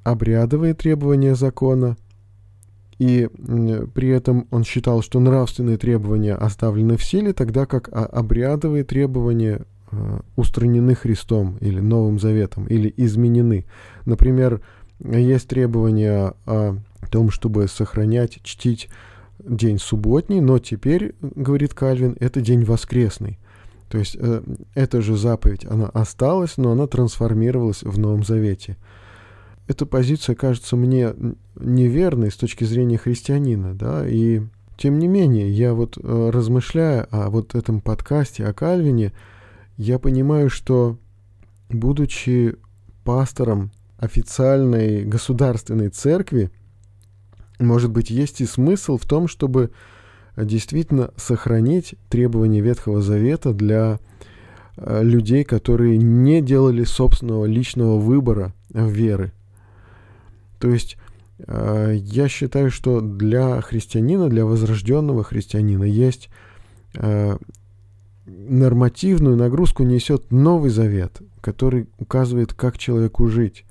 обрядовые 0.03 0.73
требования 0.73 1.35
закона, 1.35 1.97
и 2.97 3.27
при 3.93 4.09
этом 4.09 4.47
он 4.51 4.63
считал, 4.63 5.01
что 5.01 5.19
нравственные 5.19 5.77
требования 5.77 6.35
оставлены 6.35 6.97
в 6.97 7.03
силе, 7.03 7.33
тогда 7.33 7.65
как 7.65 7.89
а, 7.91 8.05
обрядовые 8.05 8.83
требования 8.83 9.65
устранены 10.35 10.95
Христом 10.95 11.57
или 11.59 11.79
Новым 11.79 12.19
Заветом, 12.19 12.65
или 12.67 12.93
изменены. 12.97 13.65
Например, 14.05 14.61
есть 14.99 15.47
требования 15.47 16.33
о 16.45 16.77
том, 17.11 17.29
чтобы 17.29 17.67
сохранять, 17.67 18.39
чтить 18.43 18.89
день 19.39 19.79
субботний, 19.79 20.41
но 20.41 20.59
теперь, 20.59 21.15
говорит 21.21 21.73
Кальвин, 21.73 22.15
это 22.19 22.41
день 22.41 22.63
воскресный. 22.63 23.39
То 23.89 23.99
есть 23.99 24.17
э, 24.19 24.41
эта 24.73 25.01
же 25.01 25.15
заповедь, 25.17 25.65
она 25.65 25.87
осталась, 25.87 26.57
но 26.57 26.71
она 26.71 26.87
трансформировалась 26.87 27.83
в 27.83 27.99
Новом 27.99 28.23
Завете. 28.23 28.77
Эта 29.67 29.85
позиция 29.85 30.35
кажется 30.35 30.75
мне 30.75 31.13
неверной 31.55 32.31
с 32.31 32.35
точки 32.35 32.63
зрения 32.63 32.97
христианина, 32.97 33.75
да, 33.75 34.07
и 34.07 34.41
тем 34.77 34.97
не 34.99 35.07
менее, 35.07 35.49
я 35.49 35.73
вот 35.73 35.97
э, 36.01 36.29
размышляя 36.33 37.03
о 37.11 37.29
вот 37.29 37.55
этом 37.55 37.81
подкасте, 37.81 38.45
о 38.45 38.53
Кальвине, 38.53 39.13
я 39.77 39.99
понимаю, 39.99 40.49
что, 40.49 40.97
будучи 41.69 42.55
пастором 43.03 43.71
официальной 43.97 45.03
государственной 45.05 45.89
церкви, 45.89 46.51
может 47.59 47.91
быть, 47.91 48.09
есть 48.09 48.41
и 48.41 48.45
смысл 48.45 48.97
в 48.97 49.05
том, 49.05 49.27
чтобы 49.27 49.71
действительно 50.35 51.11
сохранить 51.15 51.95
требования 52.09 52.61
Ветхого 52.61 53.01
Завета 53.01 53.53
для 53.53 53.99
э, 54.75 55.03
людей, 55.03 55.43
которые 55.43 55.97
не 55.97 56.41
делали 56.41 56.83
собственного 56.83 57.45
личного 57.45 57.99
выбора 57.99 58.53
веры. 58.69 59.31
То 60.59 60.69
есть 60.69 60.97
э, 61.39 61.95
я 61.97 62.27
считаю, 62.27 62.71
что 62.71 62.99
для 63.01 63.61
христианина, 63.61 64.29
для 64.29 64.45
возрожденного 64.45 65.23
христианина 65.23 65.83
есть 65.83 66.29
э, 66.95 67.37
нормативную 68.25 69.35
нагрузку 69.35 69.83
несет 69.83 70.31
Новый 70.31 70.69
Завет, 70.69 71.21
который 71.41 71.87
указывает, 71.97 72.53
как 72.53 72.77
человеку 72.77 73.27
жить. 73.27 73.65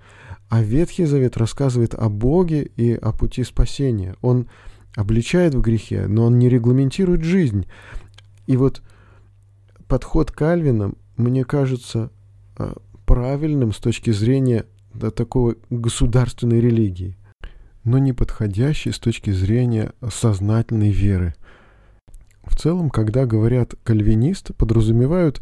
А 0.49 0.63
Ветхий 0.63 1.07
Завет 1.07 1.37
рассказывает 1.37 1.95
о 1.95 2.09
Боге 2.09 2.63
и 2.77 2.93
о 2.93 3.13
пути 3.13 3.43
спасения. 3.45 4.17
Он 4.21 4.49
обличает 4.95 5.55
в 5.55 5.61
грехе, 5.61 6.07
но 6.07 6.27
он 6.27 6.39
не 6.39 6.49
регламентирует 6.49 7.23
жизнь. 7.23 7.67
И 8.47 8.57
вот 8.57 8.83
подход 9.89 10.31
Кальвина, 10.31 10.93
мне 11.17 11.45
кажется, 11.45 12.11
э, 12.59 12.75
правильным 13.07 13.73
с 13.73 13.79
точки 13.79 14.11
зрения 14.11 14.67
такого 15.17 15.57
государственной 15.71 16.61
религии, 16.61 17.17
но 17.85 17.99
не 17.99 18.13
подходящий 18.13 18.93
с 18.93 18.99
точки 18.99 19.31
зрения 19.31 19.93
сознательной 20.11 20.91
веры. 20.91 21.35
В 22.45 22.57
целом, 22.57 22.91
когда 22.91 23.27
говорят 23.27 23.75
кальвинист, 23.85 24.55
подразумевают, 24.57 25.41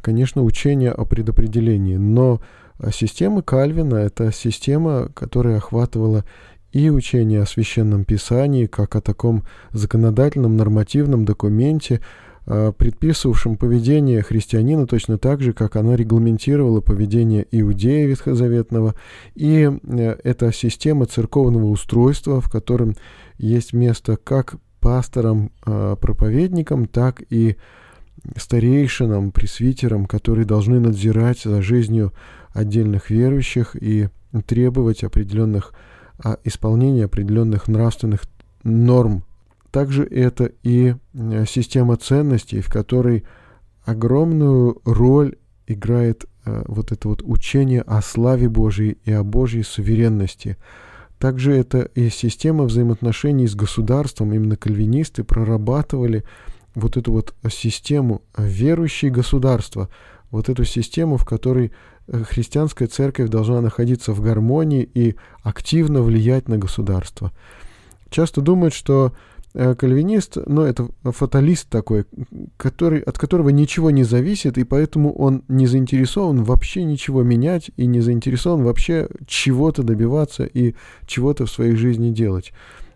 конечно, 0.00 0.42
учение 0.42 0.92
о 0.92 1.04
предопределении, 1.04 1.96
но 1.96 2.40
а 2.78 2.90
система 2.90 3.42
Кальвина— 3.42 3.94
это 3.96 4.32
система, 4.32 5.08
которая 5.14 5.58
охватывала 5.58 6.24
и 6.72 6.90
учение 6.90 7.42
о 7.42 7.46
священном 7.46 8.04
писании, 8.04 8.66
как 8.66 8.96
о 8.96 9.00
таком 9.00 9.44
законодательном 9.72 10.56
нормативном 10.56 11.24
документе, 11.24 12.00
а, 12.44 12.72
предписывавшем 12.72 13.56
поведение 13.56 14.22
христианина 14.22 14.86
точно 14.86 15.16
так 15.16 15.42
же, 15.42 15.52
как 15.52 15.76
она 15.76 15.94
регламентировала 15.94 16.80
поведение 16.80 17.46
иудея 17.52 18.06
ветхозаветного. 18.08 18.94
И 19.36 19.70
э, 19.70 20.16
это 20.24 20.52
система 20.52 21.06
церковного 21.06 21.66
устройства, 21.66 22.40
в 22.40 22.50
котором 22.50 22.96
есть 23.38 23.72
место 23.72 24.16
как 24.16 24.56
пасторам, 24.82 25.50
а, 25.64 25.96
проповедникам, 25.96 26.86
так 26.86 27.22
и 27.30 27.56
старейшинам, 28.36 29.30
пресвитерам, 29.30 30.06
которые 30.06 30.44
должны 30.44 30.80
надзирать 30.80 31.40
за 31.42 31.62
жизнью 31.62 32.12
отдельных 32.52 33.08
верующих 33.08 33.76
и 33.80 34.08
требовать 34.46 35.04
определенных 35.04 35.72
а, 36.18 36.38
исполнения 36.44 37.04
определенных 37.04 37.68
нравственных 37.68 38.22
норм. 38.64 39.24
Также 39.70 40.04
это 40.04 40.52
и 40.62 40.94
э, 41.14 41.44
система 41.48 41.96
ценностей, 41.96 42.60
в 42.60 42.68
которой 42.68 43.24
огромную 43.84 44.82
роль 44.84 45.36
играет 45.66 46.26
а, 46.44 46.64
вот 46.66 46.92
это 46.92 47.08
вот 47.08 47.22
учение 47.24 47.80
о 47.82 48.02
славе 48.02 48.48
Божьей 48.48 48.98
и 49.04 49.12
о 49.12 49.24
Божьей 49.24 49.62
суверенности. 49.62 50.58
Также 51.22 51.52
это 51.56 51.82
и 51.82 52.10
система 52.10 52.64
взаимоотношений 52.64 53.46
с 53.46 53.54
государством. 53.54 54.34
Именно 54.34 54.56
кальвинисты 54.56 55.22
прорабатывали 55.22 56.24
вот 56.74 56.96
эту 56.96 57.12
вот 57.12 57.32
систему 57.48 58.22
верующей 58.36 59.08
государства, 59.08 59.88
вот 60.32 60.48
эту 60.48 60.64
систему, 60.64 61.18
в 61.18 61.24
которой 61.24 61.70
э, 62.08 62.24
христианская 62.24 62.88
церковь 62.88 63.28
должна 63.28 63.60
находиться 63.60 64.12
в 64.12 64.20
гармонии 64.20 64.82
и 64.82 65.14
активно 65.44 66.02
влиять 66.02 66.48
на 66.48 66.58
государство. 66.58 67.30
Часто 68.10 68.40
думают, 68.40 68.74
что 68.74 69.12
э, 69.12 69.31
кальвинист, 69.52 70.38
но 70.46 70.64
это 70.64 70.88
фаталист 71.04 71.68
такой, 71.68 72.06
который, 72.56 73.00
от 73.00 73.18
которого 73.18 73.50
ничего 73.50 73.90
не 73.90 74.02
зависит, 74.02 74.56
и 74.56 74.64
поэтому 74.64 75.12
он 75.12 75.44
не 75.48 75.66
заинтересован 75.66 76.42
вообще 76.42 76.84
ничего 76.84 77.22
менять 77.22 77.70
и 77.76 77.86
не 77.86 78.00
заинтересован 78.00 78.64
вообще 78.64 79.08
чего-то 79.26 79.82
добиваться 79.82 80.44
и 80.44 80.74
чего-то 81.06 81.46
в 81.46 81.50
своей 81.50 81.74
жизни 81.76 82.10
делать. 82.10 82.52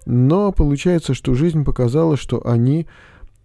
Но 0.06 0.52
получается, 0.52 1.14
что 1.14 1.34
жизнь 1.34 1.64
показала, 1.64 2.16
что 2.16 2.46
они 2.46 2.86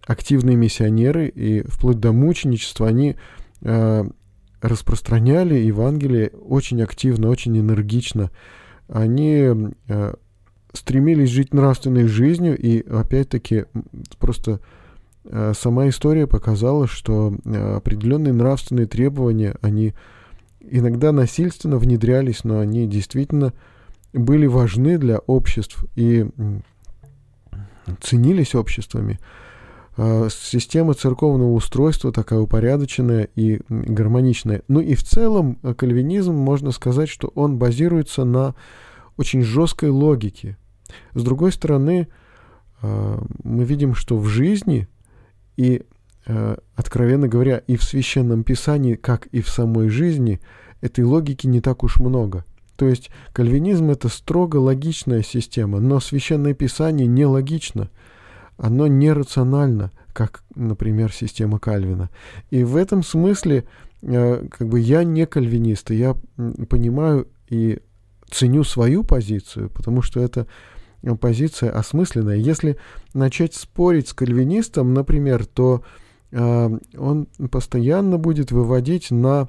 активные 0.06 0.56
миссионеры, 0.56 1.28
и 1.28 1.62
вплоть 1.66 2.00
до 2.00 2.12
мученичества 2.12 2.88
они 2.88 3.16
э, 3.60 4.04
распространяли 4.60 5.54
Евангелие 5.56 6.30
очень 6.30 6.82
активно, 6.82 7.28
очень 7.28 7.58
энергично. 7.58 8.30
Они 8.88 9.44
э, 9.88 10.14
стремились 10.72 11.30
жить 11.30 11.52
нравственной 11.52 12.06
жизнью, 12.06 12.56
и 12.58 12.86
опять-таки 12.88 13.66
просто 14.18 14.60
э, 15.24 15.52
сама 15.56 15.88
история 15.88 16.26
показала, 16.26 16.86
что 16.86 17.34
э, 17.44 17.76
определенные 17.76 18.32
нравственные 18.32 18.86
требования, 18.86 19.56
они 19.60 19.94
иногда 20.60 21.12
насильственно 21.12 21.76
внедрялись, 21.76 22.44
но 22.44 22.60
они 22.60 22.86
действительно 22.86 23.52
были 24.12 24.46
важны 24.46 24.98
для 24.98 25.18
обществ 25.18 25.84
и 25.94 26.26
ценились 28.00 28.54
обществами. 28.54 29.18
Э, 29.98 30.28
система 30.30 30.94
церковного 30.94 31.52
устройства 31.52 32.12
такая 32.12 32.40
упорядоченная 32.40 33.28
и 33.34 33.60
гармоничная. 33.68 34.62
Ну 34.68 34.80
и 34.80 34.94
в 34.94 35.02
целом 35.02 35.56
кальвинизм, 35.76 36.34
можно 36.34 36.70
сказать, 36.70 37.10
что 37.10 37.28
он 37.34 37.58
базируется 37.58 38.24
на 38.24 38.54
очень 39.16 39.42
жесткой 39.42 39.90
логике. 39.90 40.56
С 41.14 41.22
другой 41.22 41.52
стороны, 41.52 42.08
э, 42.82 43.18
мы 43.44 43.64
видим, 43.64 43.94
что 43.94 44.18
в 44.18 44.26
жизни 44.26 44.88
и, 45.56 45.82
э, 46.26 46.56
откровенно 46.74 47.28
говоря, 47.28 47.58
и 47.66 47.76
в 47.76 47.84
священном 47.84 48.44
писании, 48.44 48.94
как 48.94 49.26
и 49.26 49.40
в 49.40 49.48
самой 49.48 49.88
жизни, 49.88 50.40
этой 50.80 51.04
логики 51.04 51.46
не 51.46 51.60
так 51.60 51.84
уж 51.84 51.98
много. 51.98 52.44
То 52.76 52.88
есть 52.88 53.10
кальвинизм 53.32 53.90
это 53.90 54.08
строго 54.08 54.56
логичная 54.56 55.22
система, 55.22 55.78
но 55.78 56.00
священное 56.00 56.54
писание 56.54 57.06
не 57.06 57.26
логично, 57.26 57.90
оно 58.56 58.86
нерационально, 58.86 59.92
как, 60.12 60.42
например, 60.54 61.12
система 61.12 61.58
Кальвина. 61.58 62.10
И 62.50 62.64
в 62.64 62.76
этом 62.76 63.02
смысле 63.02 63.64
э, 64.02 64.46
как 64.50 64.68
бы 64.68 64.80
я 64.80 65.04
не 65.04 65.26
кальвинист, 65.26 65.90
и 65.90 65.96
я 65.96 66.16
понимаю 66.68 67.28
и 67.48 67.80
ценю 68.30 68.64
свою 68.64 69.04
позицию, 69.04 69.70
потому 69.70 70.02
что 70.02 70.20
это 70.20 70.46
позиция 71.20 71.70
осмысленная. 71.70 72.36
Если 72.36 72.78
начать 73.14 73.54
спорить 73.54 74.08
с 74.08 74.14
кальвинистом, 74.14 74.94
например, 74.94 75.46
то 75.46 75.82
э, 76.30 76.70
он 76.98 77.26
постоянно 77.50 78.18
будет 78.18 78.52
выводить 78.52 79.10
на 79.10 79.48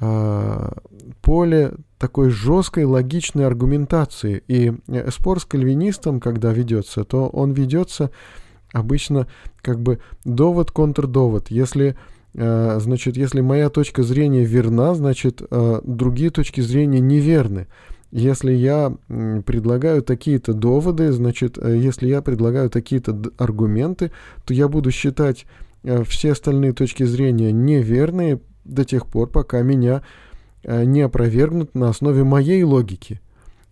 э, 0.00 0.72
поле 1.20 1.72
такой 1.98 2.30
жесткой 2.30 2.84
логичной 2.84 3.46
аргументации. 3.46 4.42
И 4.48 4.72
э, 4.88 5.10
спор 5.10 5.40
с 5.40 5.44
кальвинистом, 5.44 6.20
когда 6.20 6.52
ведется, 6.52 7.04
то 7.04 7.28
он 7.28 7.52
ведется 7.52 8.10
обычно 8.72 9.28
как 9.60 9.80
бы 9.80 10.00
довод-контрдовод. 10.24 11.50
Если 11.50 11.96
э, 12.34 12.78
значит, 12.80 13.16
если 13.16 13.40
моя 13.40 13.70
точка 13.70 14.02
зрения 14.02 14.44
верна, 14.44 14.94
значит, 14.94 15.42
э, 15.48 15.80
другие 15.84 16.30
точки 16.30 16.60
зрения 16.60 17.00
неверны. 17.00 17.68
Если 18.12 18.52
я 18.52 18.94
предлагаю 19.46 20.02
такие-то 20.02 20.52
доводы, 20.52 21.12
значит, 21.12 21.56
э, 21.56 21.78
если 21.78 22.06
я 22.08 22.20
предлагаю 22.20 22.68
такие-то 22.68 23.18
аргументы, 23.38 24.12
то 24.44 24.52
я 24.52 24.68
буду 24.68 24.90
считать 24.90 25.46
э, 25.82 26.04
все 26.04 26.32
остальные 26.32 26.74
точки 26.74 27.04
зрения 27.04 27.52
неверные 27.52 28.38
до 28.64 28.84
тех 28.84 29.06
пор, 29.06 29.30
пока 29.30 29.62
меня 29.62 30.02
э, 30.62 30.84
не 30.84 31.00
опровергнут 31.00 31.74
на 31.74 31.88
основе 31.88 32.22
моей 32.22 32.62
логики. 32.64 33.22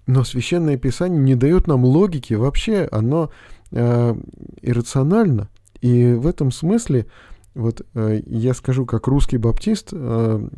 Но 0.06 0.24
священное 0.24 0.78
писание 0.78 1.20
не 1.20 1.34
дает 1.34 1.66
нам 1.66 1.84
логики 1.84 2.32
вообще, 2.32 2.88
оно 2.90 3.30
э, 3.72 4.14
иррационально. 4.62 5.50
И 5.82 6.14
в 6.14 6.26
этом 6.26 6.50
смысле 6.50 7.06
вот 7.54 7.82
э, 7.94 8.20
я 8.26 8.54
скажу, 8.54 8.86
как 8.86 9.06
русский 9.06 9.36
баптист, 9.36 9.88
э, 9.92 10.48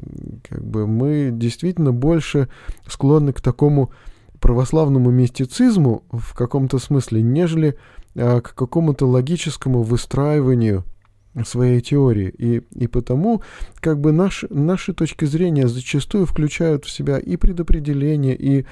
как 0.49 0.65
бы 0.65 0.87
мы 0.87 1.31
действительно 1.33 1.93
больше 1.93 2.49
склонны 2.87 3.33
к 3.33 3.41
такому 3.41 3.93
православному 4.41 5.11
мистицизму 5.11 6.05
в 6.11 6.35
каком-то 6.35 6.79
смысле, 6.79 7.23
нежели 7.23 7.79
э, 8.15 8.41
к 8.41 8.55
какому-то 8.55 9.07
логическому 9.07 9.83
выстраиванию 9.83 10.85
своей 11.45 11.81
теории. 11.81 12.29
И, 12.29 12.59
и 12.73 12.87
потому 12.87 13.43
как 13.81 14.01
бы 14.01 14.13
наш, 14.13 14.45
наши 14.51 14.93
точки 14.93 15.25
зрения 15.25 15.69
зачастую 15.69 16.27
включают 16.27 16.85
в 16.85 16.91
себя 16.91 17.19
и 17.19 17.37
предопределение, 17.37 18.37
и 18.37 18.67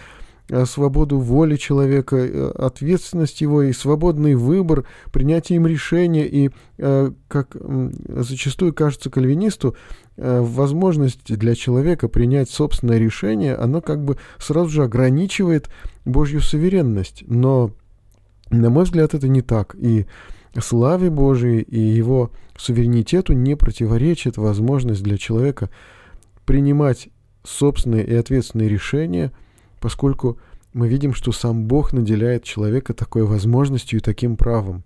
свободу 0.64 1.18
воли 1.18 1.56
человека, 1.56 2.16
э, 2.16 2.50
ответственность 2.56 3.40
его 3.40 3.62
и 3.62 3.72
свободный 3.72 4.34
выбор, 4.34 4.84
принятие 5.12 5.56
им 5.56 5.66
решения 5.66 6.26
и, 6.26 6.50
э, 6.78 7.12
как 7.28 7.56
зачастую 8.08 8.74
кажется 8.74 9.10
кальвинисту, 9.10 9.76
возможность 10.16 11.34
для 11.34 11.54
человека 11.54 12.06
принять 12.06 12.50
собственное 12.50 12.98
решение, 12.98 13.54
оно 13.54 13.80
как 13.80 14.04
бы 14.04 14.18
сразу 14.38 14.68
же 14.68 14.84
ограничивает 14.84 15.70
Божью 16.04 16.42
суверенность. 16.42 17.24
Но, 17.26 17.70
на 18.50 18.68
мой 18.68 18.84
взгляд, 18.84 19.14
это 19.14 19.28
не 19.28 19.40
так. 19.40 19.74
И 19.78 20.04
славе 20.58 21.08
Божией 21.08 21.62
и 21.62 21.80
его 21.80 22.32
суверенитету 22.58 23.32
не 23.32 23.56
противоречит 23.56 24.36
возможность 24.36 25.02
для 25.02 25.16
человека 25.16 25.70
принимать 26.44 27.08
собственные 27.42 28.04
и 28.04 28.14
ответственные 28.14 28.68
решения– 28.68 29.32
поскольку 29.80 30.38
мы 30.72 30.88
видим, 30.88 31.14
что 31.14 31.32
сам 31.32 31.64
Бог 31.64 31.92
наделяет 31.92 32.44
человека 32.44 32.94
такой 32.94 33.24
возможностью 33.24 33.98
и 33.98 34.02
таким 34.02 34.36
правом. 34.36 34.84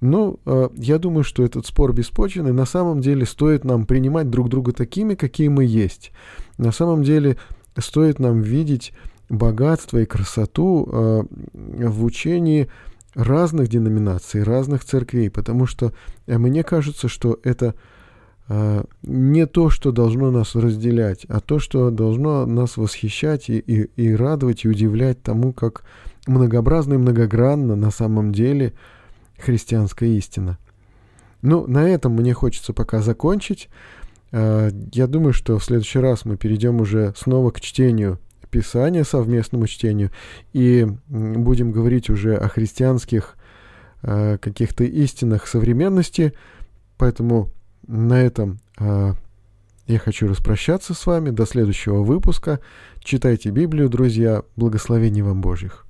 Но 0.00 0.38
э, 0.44 0.68
я 0.76 0.98
думаю, 0.98 1.24
что 1.24 1.42
этот 1.42 1.66
спор 1.66 1.94
беспочвенный. 1.94 2.52
На 2.52 2.66
самом 2.66 3.00
деле 3.00 3.24
стоит 3.24 3.64
нам 3.64 3.86
принимать 3.86 4.28
друг 4.28 4.50
друга 4.50 4.72
такими, 4.72 5.14
какие 5.14 5.48
мы 5.48 5.64
есть. 5.64 6.12
На 6.58 6.70
самом 6.70 7.02
деле 7.02 7.38
стоит 7.78 8.18
нам 8.18 8.42
видеть 8.42 8.92
богатство 9.30 9.98
и 9.98 10.04
красоту 10.04 10.88
э, 10.90 11.22
в 11.54 12.04
учении 12.04 12.68
разных 13.14 13.68
деноминаций, 13.68 14.42
разных 14.42 14.84
церквей, 14.84 15.30
потому 15.30 15.66
что 15.66 15.92
э, 16.26 16.36
мне 16.36 16.62
кажется, 16.62 17.08
что 17.08 17.40
это 17.42 17.74
не 18.48 19.46
то, 19.46 19.70
что 19.70 19.90
должно 19.90 20.30
нас 20.30 20.54
разделять, 20.54 21.24
а 21.28 21.40
то, 21.40 21.58
что 21.58 21.90
должно 21.90 22.46
нас 22.46 22.76
восхищать 22.76 23.50
и, 23.50 23.58
и, 23.58 23.90
и 23.96 24.14
радовать, 24.14 24.64
и 24.64 24.68
удивлять 24.68 25.20
тому, 25.20 25.52
как 25.52 25.82
многообразно 26.26 26.94
и 26.94 26.98
многогранно 26.98 27.74
на 27.74 27.90
самом 27.90 28.32
деле 28.32 28.72
христианская 29.38 30.16
истина. 30.16 30.58
Ну, 31.42 31.66
на 31.66 31.88
этом 31.88 32.12
мне 32.12 32.34
хочется 32.34 32.72
пока 32.72 33.02
закончить. 33.02 33.68
А, 34.32 34.70
я 34.92 35.06
думаю, 35.06 35.32
что 35.32 35.58
в 35.58 35.64
следующий 35.64 35.98
раз 35.98 36.24
мы 36.24 36.36
перейдем 36.36 36.80
уже 36.80 37.14
снова 37.16 37.50
к 37.50 37.60
чтению 37.60 38.18
Писания, 38.50 39.04
совместному 39.04 39.66
чтению, 39.66 40.10
и 40.52 40.86
будем 41.08 41.72
говорить 41.72 42.08
уже 42.10 42.36
о 42.36 42.48
христианских 42.48 43.36
а, 44.02 44.38
каких-то 44.38 44.84
истинах 44.84 45.46
современности. 45.46 46.32
Поэтому 46.96 47.50
на 47.86 48.22
этом 48.22 48.58
э, 48.78 49.14
я 49.86 49.98
хочу 49.98 50.26
распрощаться 50.28 50.94
с 50.94 51.06
вами. 51.06 51.30
До 51.30 51.46
следующего 51.46 52.02
выпуска. 52.02 52.60
Читайте 53.00 53.50
Библию, 53.50 53.88
друзья. 53.88 54.42
Благословений 54.56 55.22
вам 55.22 55.40
Божьих. 55.40 55.85